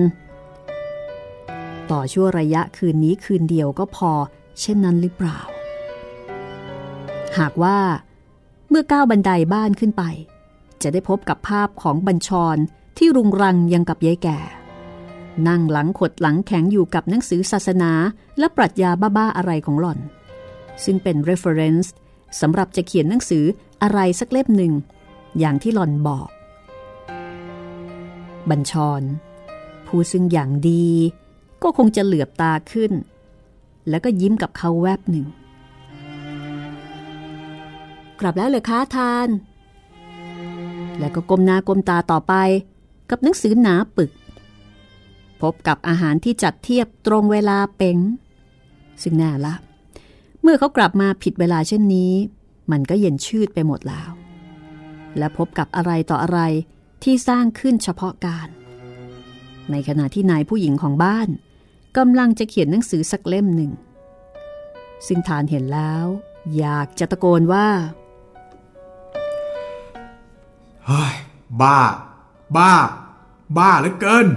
[1.92, 4.12] ต่อชั่วระยะคืนนี้คืนเดียวก็พอ
[4.62, 5.40] เช่นนั้นหรือเปล่า
[7.38, 7.80] หากว่า
[8.70, 10.04] เมื่อก้าวบันไดบ้านขึ้นไป
[10.82, 12.58] จะได้พบกับภาพของบัญชร
[12.98, 14.40] ที่รุงรังยังกับยายแก่
[15.48, 17.92] นั่งหลังขดหลังแข็งอยู่กับหนังสือศาสนา
[18.40, 20.00] และปรัชญาบ้าๆอะไรของหล่อน
[20.84, 21.88] ซึ่งเป็น reference
[22.42, 23.46] สำหรับจะเขียนหนังสือ
[23.82, 24.74] อะไรสักเล่มหนึ่ง
[25.40, 26.28] อย่างที่หล่อนบอก
[28.50, 29.02] บัญชร
[29.88, 30.88] ผู้ซึ่งอย่างดี
[31.64, 32.92] ก็คงจะเหลือบตาขึ้น
[33.90, 35.26] แล้วก็ยิ้มกับเขาแวบหนึ่ง
[38.20, 39.28] กลับแล้วเลยคะทาน
[41.00, 42.34] แล้วก็ก้มหน้าก้มตาต่อไป
[43.10, 44.12] กับหนังสือหนาปึก
[45.42, 47.98] พบกับอาหารที่จัดเทียบตรงเวลาเป่ง
[49.04, 49.54] ซึ่งแน่ละ
[50.42, 52.14] เมื่อเขากลับมาผิดเวลาเช่นนี้
[52.72, 54.10] มันก็เย็นชืดไปหมดแล้ว
[55.18, 56.40] และพบกับอะไรต่ออะไร
[57.04, 58.48] ที่สร้างขึ้นเฉพาะการ
[59.72, 61.28] ในขณะที่นายผู้หญิงของบ้าน
[61.98, 63.72] กำลังจะเขียนหนังสือสักเล่มหนึ่ง
[65.08, 66.06] ซึ่งทานเห็นแล้ว
[66.58, 67.68] อยากจะตะโกนว่า
[70.88, 71.16] เฮ้ย
[71.62, 71.80] บ้า
[72.58, 72.74] บ้า
[73.58, 74.28] บ้าเหลือเกิน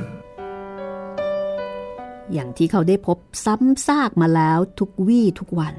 [2.32, 5.74] อย่างที่เขาได้พบซ้ำซากมาแล้วทุกวี่ทุกวัน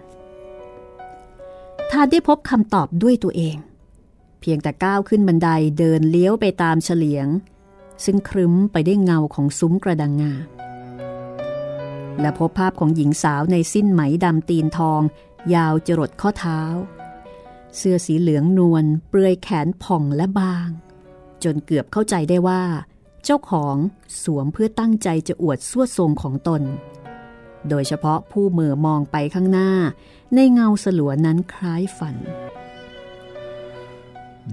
[1.92, 3.58] ทานได้พบคำตอบด้วยตัวเอง
[4.42, 5.50] เพียงแต่ก้าวขึ้นบันได
[5.80, 7.28] เดินเลี้ยวไปตามเฉลียง
[8.06, 10.34] ซึ่งครึ้มไปได้วยเงาของซุ้มกระดังงา
[12.22, 15.02] และพบภาพของหญิงสาวในสิ้นไหมดำตีนทอง
[15.56, 16.62] ยาวจรดข้อเท้า
[17.78, 20.70] เสื้อสีเหลืองนวลเปลือยแขนผ่องและบาง
[21.44, 22.64] จนเกือบเข้าใจได้ว่า
[23.26, 23.76] เจ้าของ
[24.24, 26.62] สวมเพื่อตั้งใจจะอวดสวดทรงของตน
[27.70, 29.72] โดยเฉพาะผู้เมือมองไปข้างหน้า
[30.36, 32.16] ในเงาสลัวนั้นคล้ายฝัน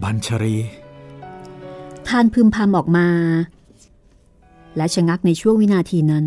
[0.02, 0.56] บัญชรี
[2.08, 3.08] ทานพึมพำออกมา
[4.76, 6.26] และชะงักในช่วงวินาทีนั้น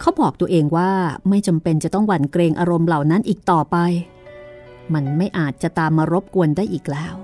[0.00, 0.90] เขาบอกตัวเองว่า
[1.28, 3.76] ไม่จำเป็นจะต้องหวั่นเกรงอารมณ์เหล่านั้นอีกต่อไป
[4.94, 7.14] มันไม่อาจจะตามมารบกวนได้อีกแล้ว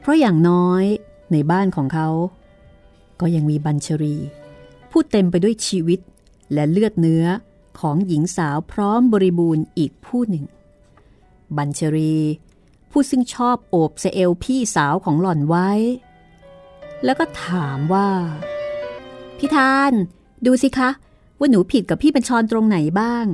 [0.00, 0.84] เพราะอย่างน้อย
[1.32, 2.08] ในบ้านของเขา
[3.20, 4.16] ก็ยังมีบัญชรี
[4.90, 6.00] ผู้เต็มไปด้วยชีวิต
[6.52, 7.26] และเลือดเนื้อ
[7.80, 10.44] ของหญิงสาวพร้อมบริบูรณ์อีกผู้หนึ่ง
[11.56, 12.16] บัญชรี
[12.90, 15.70] ผู้ซึ่งชอบโอบเซเอลพี่สาวของหล่อนไว้
[17.04, 18.08] แล้วก็ถามว่า
[19.38, 19.92] พี่ทาน
[20.46, 20.90] ดูสิคะ
[21.38, 23.26] ว่าหนูผิดกับพี่บัญชรตรงไหนบ้าง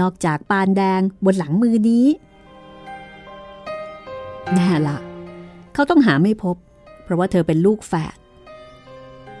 [0.00, 2.06] นอกจากปานแดงบนหลังมือนี้
[4.54, 4.98] แน่ละ
[5.74, 6.56] เขาต้องหาไม่พบ
[7.02, 8.16] เพราะว่าเธอเป็นลูกแฝด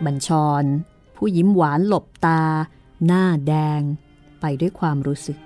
[0.04, 0.28] บัญช
[0.62, 0.64] ร
[1.16, 2.42] ผู้ยิ้มหวานหลบตา
[3.06, 3.80] หน้าแดง
[4.40, 5.38] ไปด้วยความรู้สึก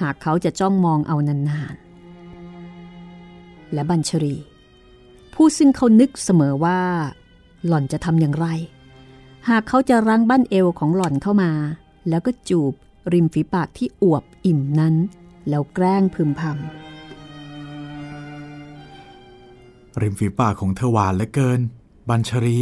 [0.00, 4.36] หากเขาจะจ้องมองเอานานๆ และบัญชรี
[5.34, 6.80] ผู้ซึ่งเขานึกเสมอว่า
[7.66, 8.46] หล่อนจะทำอย่างไร
[9.48, 11.52] หากเขาจะรั้งบั้นเอวของหล่อนเข้ามา
[12.08, 12.72] แล้วก็จูบ
[13.12, 14.94] ริมฝีปากที่อวบอิ่มนั้น
[15.48, 16.87] แล้วแกล้งพึมพำ
[20.02, 21.60] ริมฝีปากของเธอหวานเหลือเกิน
[22.08, 22.58] บัญชรี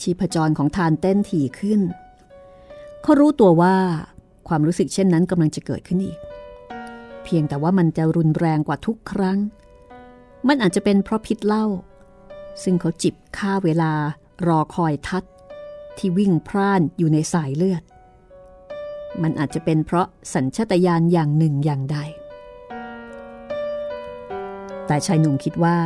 [0.00, 1.80] ชีพจรของทานเต้นถี่ขึ้น
[3.02, 3.76] เขารู้ตัวว่า
[4.48, 6.18] ความรู้สึกเช่นนั้นกำลังจะเกิดขึ้นอีก
[7.24, 9.38] เพียงแต่ว่ามันจะรุนแรงกว่าทุกครั้ง
[10.48, 11.66] มันอาจจะเป็นเพราะพิษเหล้า
[12.62, 13.92] ซึ่งเขาจิบค่าเวลา
[14.46, 15.24] รอคอยทัด
[15.98, 17.82] ที่วิ่งพร่านอยู่ในสายเลือด
[19.22, 21.98] มันอาจจะเป็นเพราะสัญชาตญาณอย่างหนึ่งอย่างใด
[24.86, 25.78] แต่ชายหนุ่มคิดว่า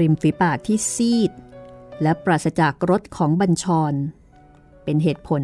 [0.00, 1.32] ริมฝีปากที่ซีด
[2.02, 3.94] และปราศจากรสของบัญชร
[4.84, 5.42] เป็นเหตุผล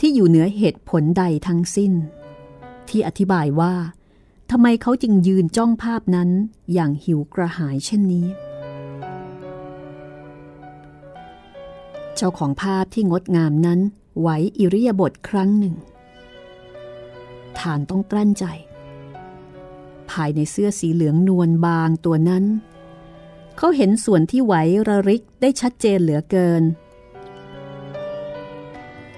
[0.00, 1.92] ที่อยู่เหนือเหตุผลใดทั้งสิ้น
[2.88, 3.74] ที่อธิบายว่า
[4.50, 6.30] ทำไมเขาจึงยืนจ้องภาพนั้น
[6.72, 8.26] อย่างหิวกระหายเช่นนี้
[12.16, 13.80] เจ้าของภาพที่งดงามนั้น
[14.20, 14.28] ไหว
[14.58, 15.74] อิริยาบถครั้งหนึ่ง
[17.58, 18.44] ฐานต้องกลั้นใจ
[20.12, 22.44] ภายในเสื้อสีเหลืองนวลบางตัวนั้น
[23.56, 24.54] เขาเห็นส่วนที่ไหว
[24.88, 26.62] ระริกได้ชัดเจนเหลือเกิน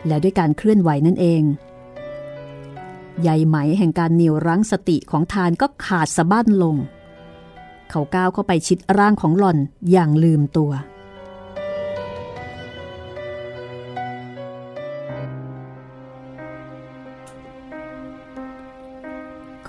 [0.07, 1.43] และด้วยการเคลื่อนไหวนั่นเอง
[3.23, 6.77] ใยไหมแห่งการเหนียวรั้งสติของทานก็ขาดสะบั้นลง
[7.91, 9.59] เขาก้าวเข้าไปชิดร่างของหล่อน
[9.91, 10.73] อย่างลืมตัว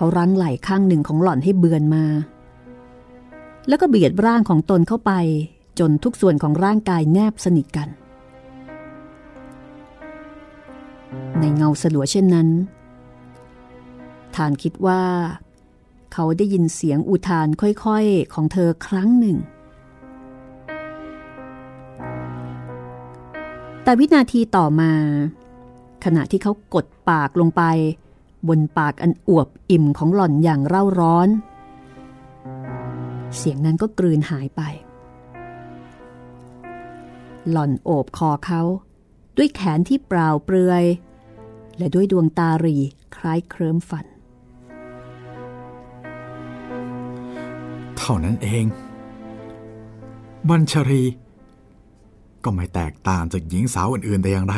[0.02, 2.06] เขารั้งไหล่ข้างหนึ่งของหล่อนให้เบือนมา
[3.68, 5.12] แล้วก็เบียดร่างของตนเข้าไป
[5.80, 7.89] จนทุกส่วนของร่างกายแนบสนิทกัน
[11.39, 12.47] ในเงาสลัวเช่นนั้น
[14.36, 15.04] ทานคิดว่า
[16.14, 19.38] เขาได้ยินเสียงอุทานค่อยๆของเธอครั้งหนึ่ง
[23.84, 24.91] แต่วินาทีต่อมา
[26.06, 27.64] ขณะที่เขากดปากลงไป
[28.47, 31.29] บนปากอันอวบอิ่มของหล่อนอย่างเร่าร้อน
[33.37, 34.61] เสียงนั้นก็กลืนหายไป
[37.51, 38.61] หล่อนโอบคอเขา
[39.37, 40.83] ด้วยแขนที่เปล่าเปลือย
[41.77, 42.77] และด้วยดวงตารี
[43.15, 44.05] คล้ายเคลิ้มฝัน
[47.97, 48.65] เท่านั้นเอง
[50.49, 51.03] บัญชรี
[52.43, 54.55] ก็ไม่แตกต่างจากหญิงสาวอื่นๆแต่อย่างไร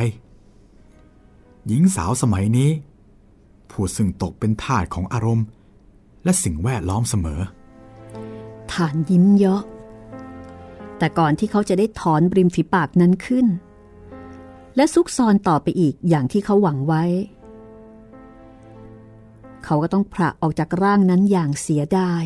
[1.67, 2.69] หญิงสาวสมัยนี้
[3.73, 5.45] ผู้ซึ่งตกเป็นทาสของอารมณ์
[6.23, 7.41] และสิ่งแวดล้อมเสมอ
[8.73, 9.63] ฐานยิ้มเยาะ
[10.97, 13.47] แต่ก่อนที่เขาจะได้ถอนบริมฝีปากนั้นขึ้น
[14.75, 17.03] และซุกซอนต่อไปอีกอย่างที่เขาหวังไว้
[19.63, 22.23] เขาก็ต้องผละออกจากร่างนั้นอย่างเสียดาย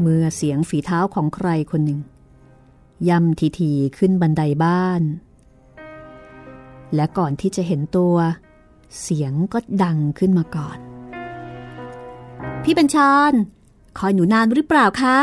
[0.00, 2.00] เมื่อเสียงฝีเท้าของใครคนหนึ่ง
[3.08, 5.02] ย่ำทีทีขึ้นบันไดบ้าน
[6.94, 8.16] และก่อนที่จะเห็นตัว
[9.00, 10.78] เสียงก็ดังขึ้นมาก่อน
[12.62, 12.96] พี่บัญช
[13.30, 13.32] ร
[13.98, 15.16] คอยหนูนานหรือเปล่าคะ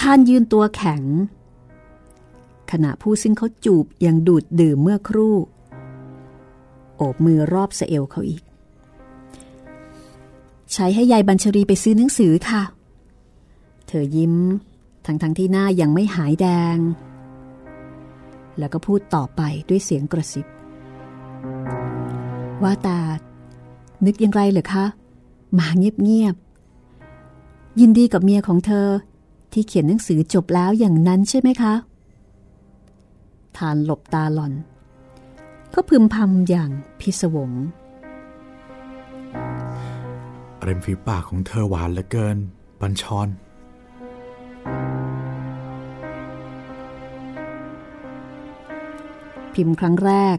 [0.00, 1.02] ท่านยืนตัวแข็ง
[2.70, 5.36] ขณะผู้ซึ่งเขาจูบยังดูดดื่มเมื่อครู่
[6.96, 8.42] โอบมือรอบเสเอลเขาอีก
[10.72, 12.62] ใช้ให้ยายบัญชรีไปซื้อหนังสือค่ะ
[13.86, 14.34] เธอยิ้ม
[15.06, 16.78] ทั้งทั้งที่หน้ายังไม่หายแดง
[18.58, 20.46] แล้วก็พูดต่อไปด้วยเสียงกระซิบ
[22.62, 23.00] ว่าตา
[24.04, 24.84] นึกยังไรเหรอคะ
[25.58, 28.88] มาเงียบๆยินดีกับเมียของเธอ
[29.52, 31.74] ที่เขียนหนังสือจบแล้วอย่างนั้นใช่ไหมคะ
[33.56, 34.52] ทานหลบตาหล่อน
[35.74, 37.50] ก็พึมพำอย่างพิศวง
[40.62, 42.36] เร็มฝีปากของเธอหวานเหลือเกิน
[42.80, 43.28] บัญชร
[49.54, 50.38] พิมพ์ครั้งแรก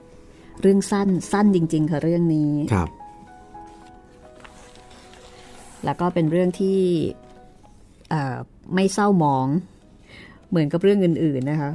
[0.61, 2.89] เรื่องสั้นสั้นจริง ๆ ค่ะเรื่องนี้ครับ
[5.85, 6.79] แล้วก็เป็นเรื่องที่
[8.09, 8.37] เอ่อ
[8.73, 9.47] ไม่เศร้าหมอง
[10.49, 11.71] เหมือนกับเรื่องอื่น ๆนะคะ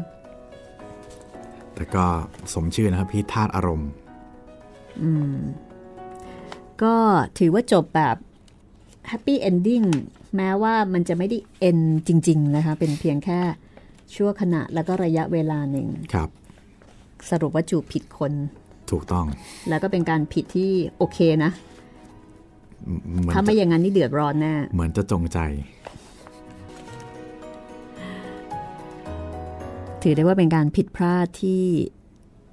[1.74, 2.04] แต่ก็
[2.52, 3.90] สมชื่อนะครับพี่ธาตุอารมณ์
[6.82, 6.94] ก็
[7.38, 8.16] ถือว่าจบแบบ
[9.08, 9.82] แฮปปี้เอนดิ้ง
[10.36, 13.40] แม้ว่ามันจะไม่ได้เอนจริง ๆ นะคะ เป็นเพียงแค่
[14.14, 16.28] ชั่วขณะแล้วก็ระยะเวลาหนึ่งครับ
[17.30, 18.32] สรุปว่าจูบผิดคน
[18.90, 19.26] ถูกต้อง
[19.68, 21.50] แล้วก็เป็นการผิดที่โอเคนะ
[23.20, 25.38] เหมือนถ้าไม่จะอย่างนั้นนี่เดือดร้อนแน่ เหมือนจะจงใจ
[30.02, 31.64] ถือได้ว่าเป็นการผิดพลาดที่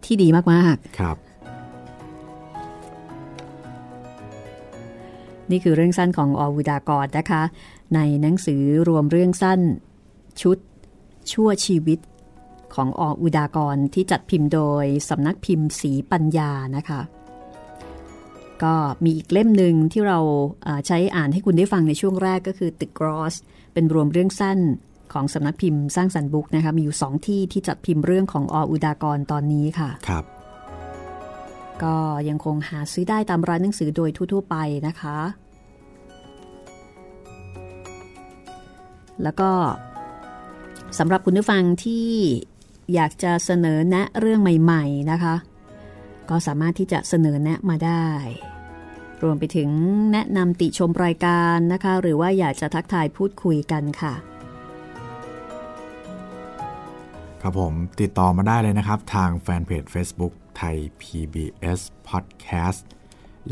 [0.05, 0.41] ที่ดีมา
[0.73, 1.33] กครับๆ
[5.51, 7.43] นี่คือเรื่องสั้นของอวุดากรนะคะ
[7.95, 9.59] ในหนังสือรวมเรื่องสั้น
[10.41, 10.57] ชุด
[11.31, 11.99] ชั่วชีวิต
[12.75, 17.01] ของออุดากรที่จัดพิมพ์โดยสำนักพิมพ์สีปัญญานะคะ
[18.63, 20.19] ก็มีอีกเล่มหนึ่งที่เรา
[20.63, 23.35] เอ่อใช้อ่านให้คุณได้ฟังในช่วงแรกก็คือตึกกรอส
[23.73, 24.59] เป็นรวมเรื่องสั้น
[25.13, 30.25] ของสำนักพิมพ์สร้างสรรค์บุ๊กนะคะมีอยู่สองที่ที่จัดพิมพ์เรื่องของออุดากรตอนนี้ค่ะครับ
[31.83, 31.95] ก็
[32.29, 34.55] ยังคงหาซื้อได้ตามร้านหนังสือโดยทั่ว ๆ ไป
[34.87, 35.17] นะคะ
[39.23, 39.49] แล้วก็
[40.99, 42.07] สำหรับคุณผู้ฟังที่
[42.93, 45.35] อยากจะเสนอแนะเรื่องใหม่ๆนะคะ
[46.29, 48.07] ก็สามารถที่จะเสนอแนะมาได้
[49.23, 49.69] รวมไปถึง
[50.11, 54.13] แนะนำติชมรายการนะคะ หรือว่าอยากจะทักทายพูดคุยกันค่ะ
[57.41, 61.79] ครับผมติดต่อมาได้เลยนะครับ ทางแฟนเพจ Facebook ไทย PBS
[62.09, 62.81] Podcast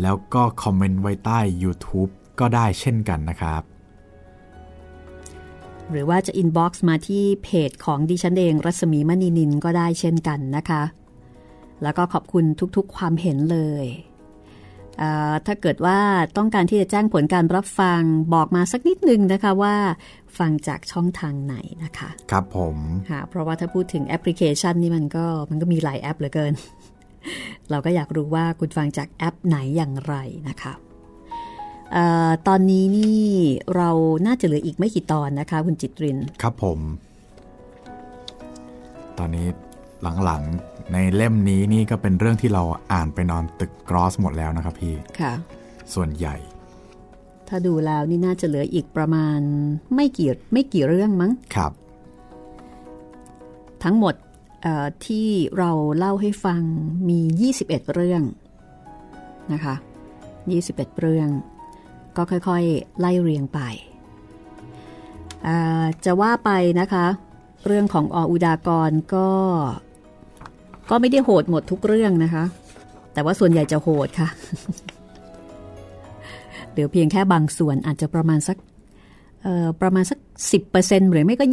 [0.02, 3.62] แล้วก็ comment ไว้ใต้ YouTube ก็ได้เช่นกันนะครับ
[5.92, 10.84] หรือว่าจะ inbox มาที่เพจของดิฉันเอง รัศมีมณีนินก็ได้เช่นกันนะคะ
[11.84, 13.86] แล้วก็ขอบคุณทุกๆความเห็นเลย
[14.98, 16.00] เอ่อถ้าเกิดว่า
[16.38, 18.02] ต้องการที่จะแจ้งผลการรับฟัง
[18.34, 19.76] บอกมาสักนิดนึงนะคะว่า
[20.38, 22.78] ฟังจากช่องทางไหนนะคะ ครับผม
[23.10, 26.54] ค่ะเพราะว่าถ้าพูดถึงแอปพลิเคชันนี่มันก็มันก็มีหลายแอปเหลือเกิน
[27.70, 30.16] เราก็อยากรู้ว่าคุณฟังจากแอปไหนอย่างไร
[30.50, 30.91] นะคะเออ
[32.48, 33.22] ตอนนี้นี่
[33.76, 33.90] เรา
[34.28, 36.80] น่าจะเหลืออีกไม่กี่ตอนนะคะ คุณจิตริน ครับผม
[39.18, 39.48] ตอนนี้
[40.26, 42.64] หลังๆในเล่มนี้นี่ก็เป็นเรื่องที่เรา
[42.94, 45.34] อ่านไปนอนตึกกรอสหมดแล้วนะครับพี่ ค่ะ
[45.94, 46.36] ส่วนใหญ่
[47.48, 49.40] ถ้าดูแล้วนี่น่าจะเหลืออีกประมาณ
[49.96, 51.72] ไม่กี่ไม่กี่เรื่องมั้ง ครับ
[53.84, 54.16] ทั้งหมด
[54.62, 55.28] เอ่อที่
[55.58, 56.62] เราเล่าให้ฟัง
[57.10, 57.20] มี
[57.58, 58.24] 21 เรื่อง
[59.54, 59.76] นะคะ
[60.38, 61.30] 21 เรื่อง
[62.18, 63.60] ก็ค่อยๆ ไล่เรียงไป
[66.06, 66.50] จะว่าไป
[66.80, 67.06] นะคะ
[67.68, 69.30] เรื่องของออุดากรก็
[70.90, 72.44] ก็ไม่ได้โหดหมดทุกเรื่องนะคะ
[73.14, 74.28] แต่ว่าส่วนใหญ่จะโหดค่ะ
[76.72, 78.58] เหลือเพียงแค่บางส่วนอาจจะประมาณสัก
[79.82, 80.20] ประมาณสัก
[80.66, 81.46] 10%หรือไม่ก็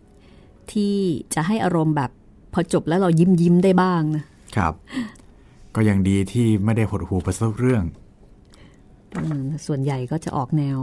[0.00, 0.96] 20%ที่
[1.34, 2.10] จะให้อารมณ์แบบ
[2.52, 4.24] พอจบแล้วเรายิ้มยิ้มได้บ้างนะ
[4.56, 4.72] ครับ
[5.74, 7.82] ก็ยังดีที่ไม่ได้หดหูไปสักเรื่อง
[9.66, 10.78] ส่วนใหญ่ก็จะออกแนว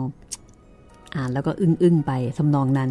[1.15, 2.89] อ่านแล้วก็อึ้งอึ้งๆไปทำนองนั้น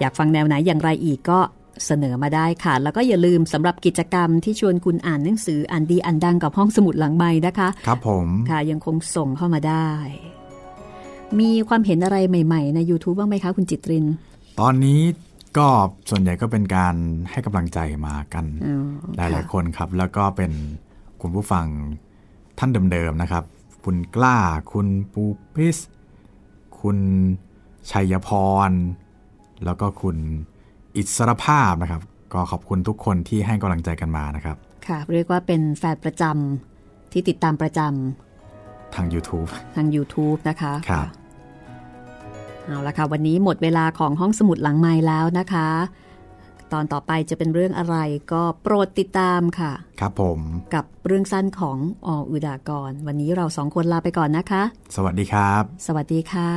[0.00, 1.40] อยากฟังแนวไหนอย่างไรอีกก็
[1.86, 9.88] เสนอมาได้ค่ะ แล้วก็อย่าลืมสำหรับกิจกรรมที่ชวนคุณอ่านหนังสืออ่านดีอ่านดังกับห้องสมุดหลังใบนะคะ ครับผมค่ะยังคงส่งเข้ามาได้
[11.40, 14.06] มีความเห็นอะไรใหม่ๆ ใน YouTube บ้างไหมคะ คุณจิตริน
[14.60, 15.00] ตอนนี้
[15.58, 15.68] ก็
[16.10, 16.94] ส่วนใหญ่ก็เป็นการ
[17.30, 18.86] ให้กำลังใจมากันอ๋อ
[19.16, 20.52] หลายค่ะๆคนครับ แล้วก็เป็น
[21.22, 21.66] คุณผู้ฟัง
[22.58, 23.44] ท่านเดิมๆนะครับ
[23.84, 24.38] คุณกล้า
[24.72, 25.24] คุณปู
[25.54, 25.78] ปิส
[26.80, 26.98] คุณ
[27.90, 28.28] ชัยพ
[28.68, 28.70] ร
[29.64, 30.16] แล้วก็คุณ
[30.96, 41.08] อิสรภาพนะครับ ก็ขอบคุณทุกคนที่ให้กำลังใจกันมานะครับ ค่ะ เรียกว่าเป็นแฟนประจำที่ติดตามประจำทาง YouTube ทาง YouTube นะคะครับ
[42.64, 45.68] เอาละค่ะ วันนี้หมดเวลาของห้องสมุดหลังไม้แล้วนะคะ
[46.72, 47.96] ตอนต่อไปจะเป็นเรื่องอะไร
[48.32, 50.38] ก็โปรดติดตามค่ะ ครับผม
[50.74, 54.62] กับเรื่องสั้นของออุดากร วันนี้เราสองคนลาไปก่อนนะคะ
[54.96, 56.50] สวัสดีครับ สวัสดีค่ะ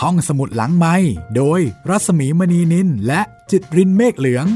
[0.00, 0.94] ห้องสมุดหลังไม้
[1.36, 3.20] โดยรัศมีมณีนินและ
[3.50, 4.46] จิตรินเมฆเหลือง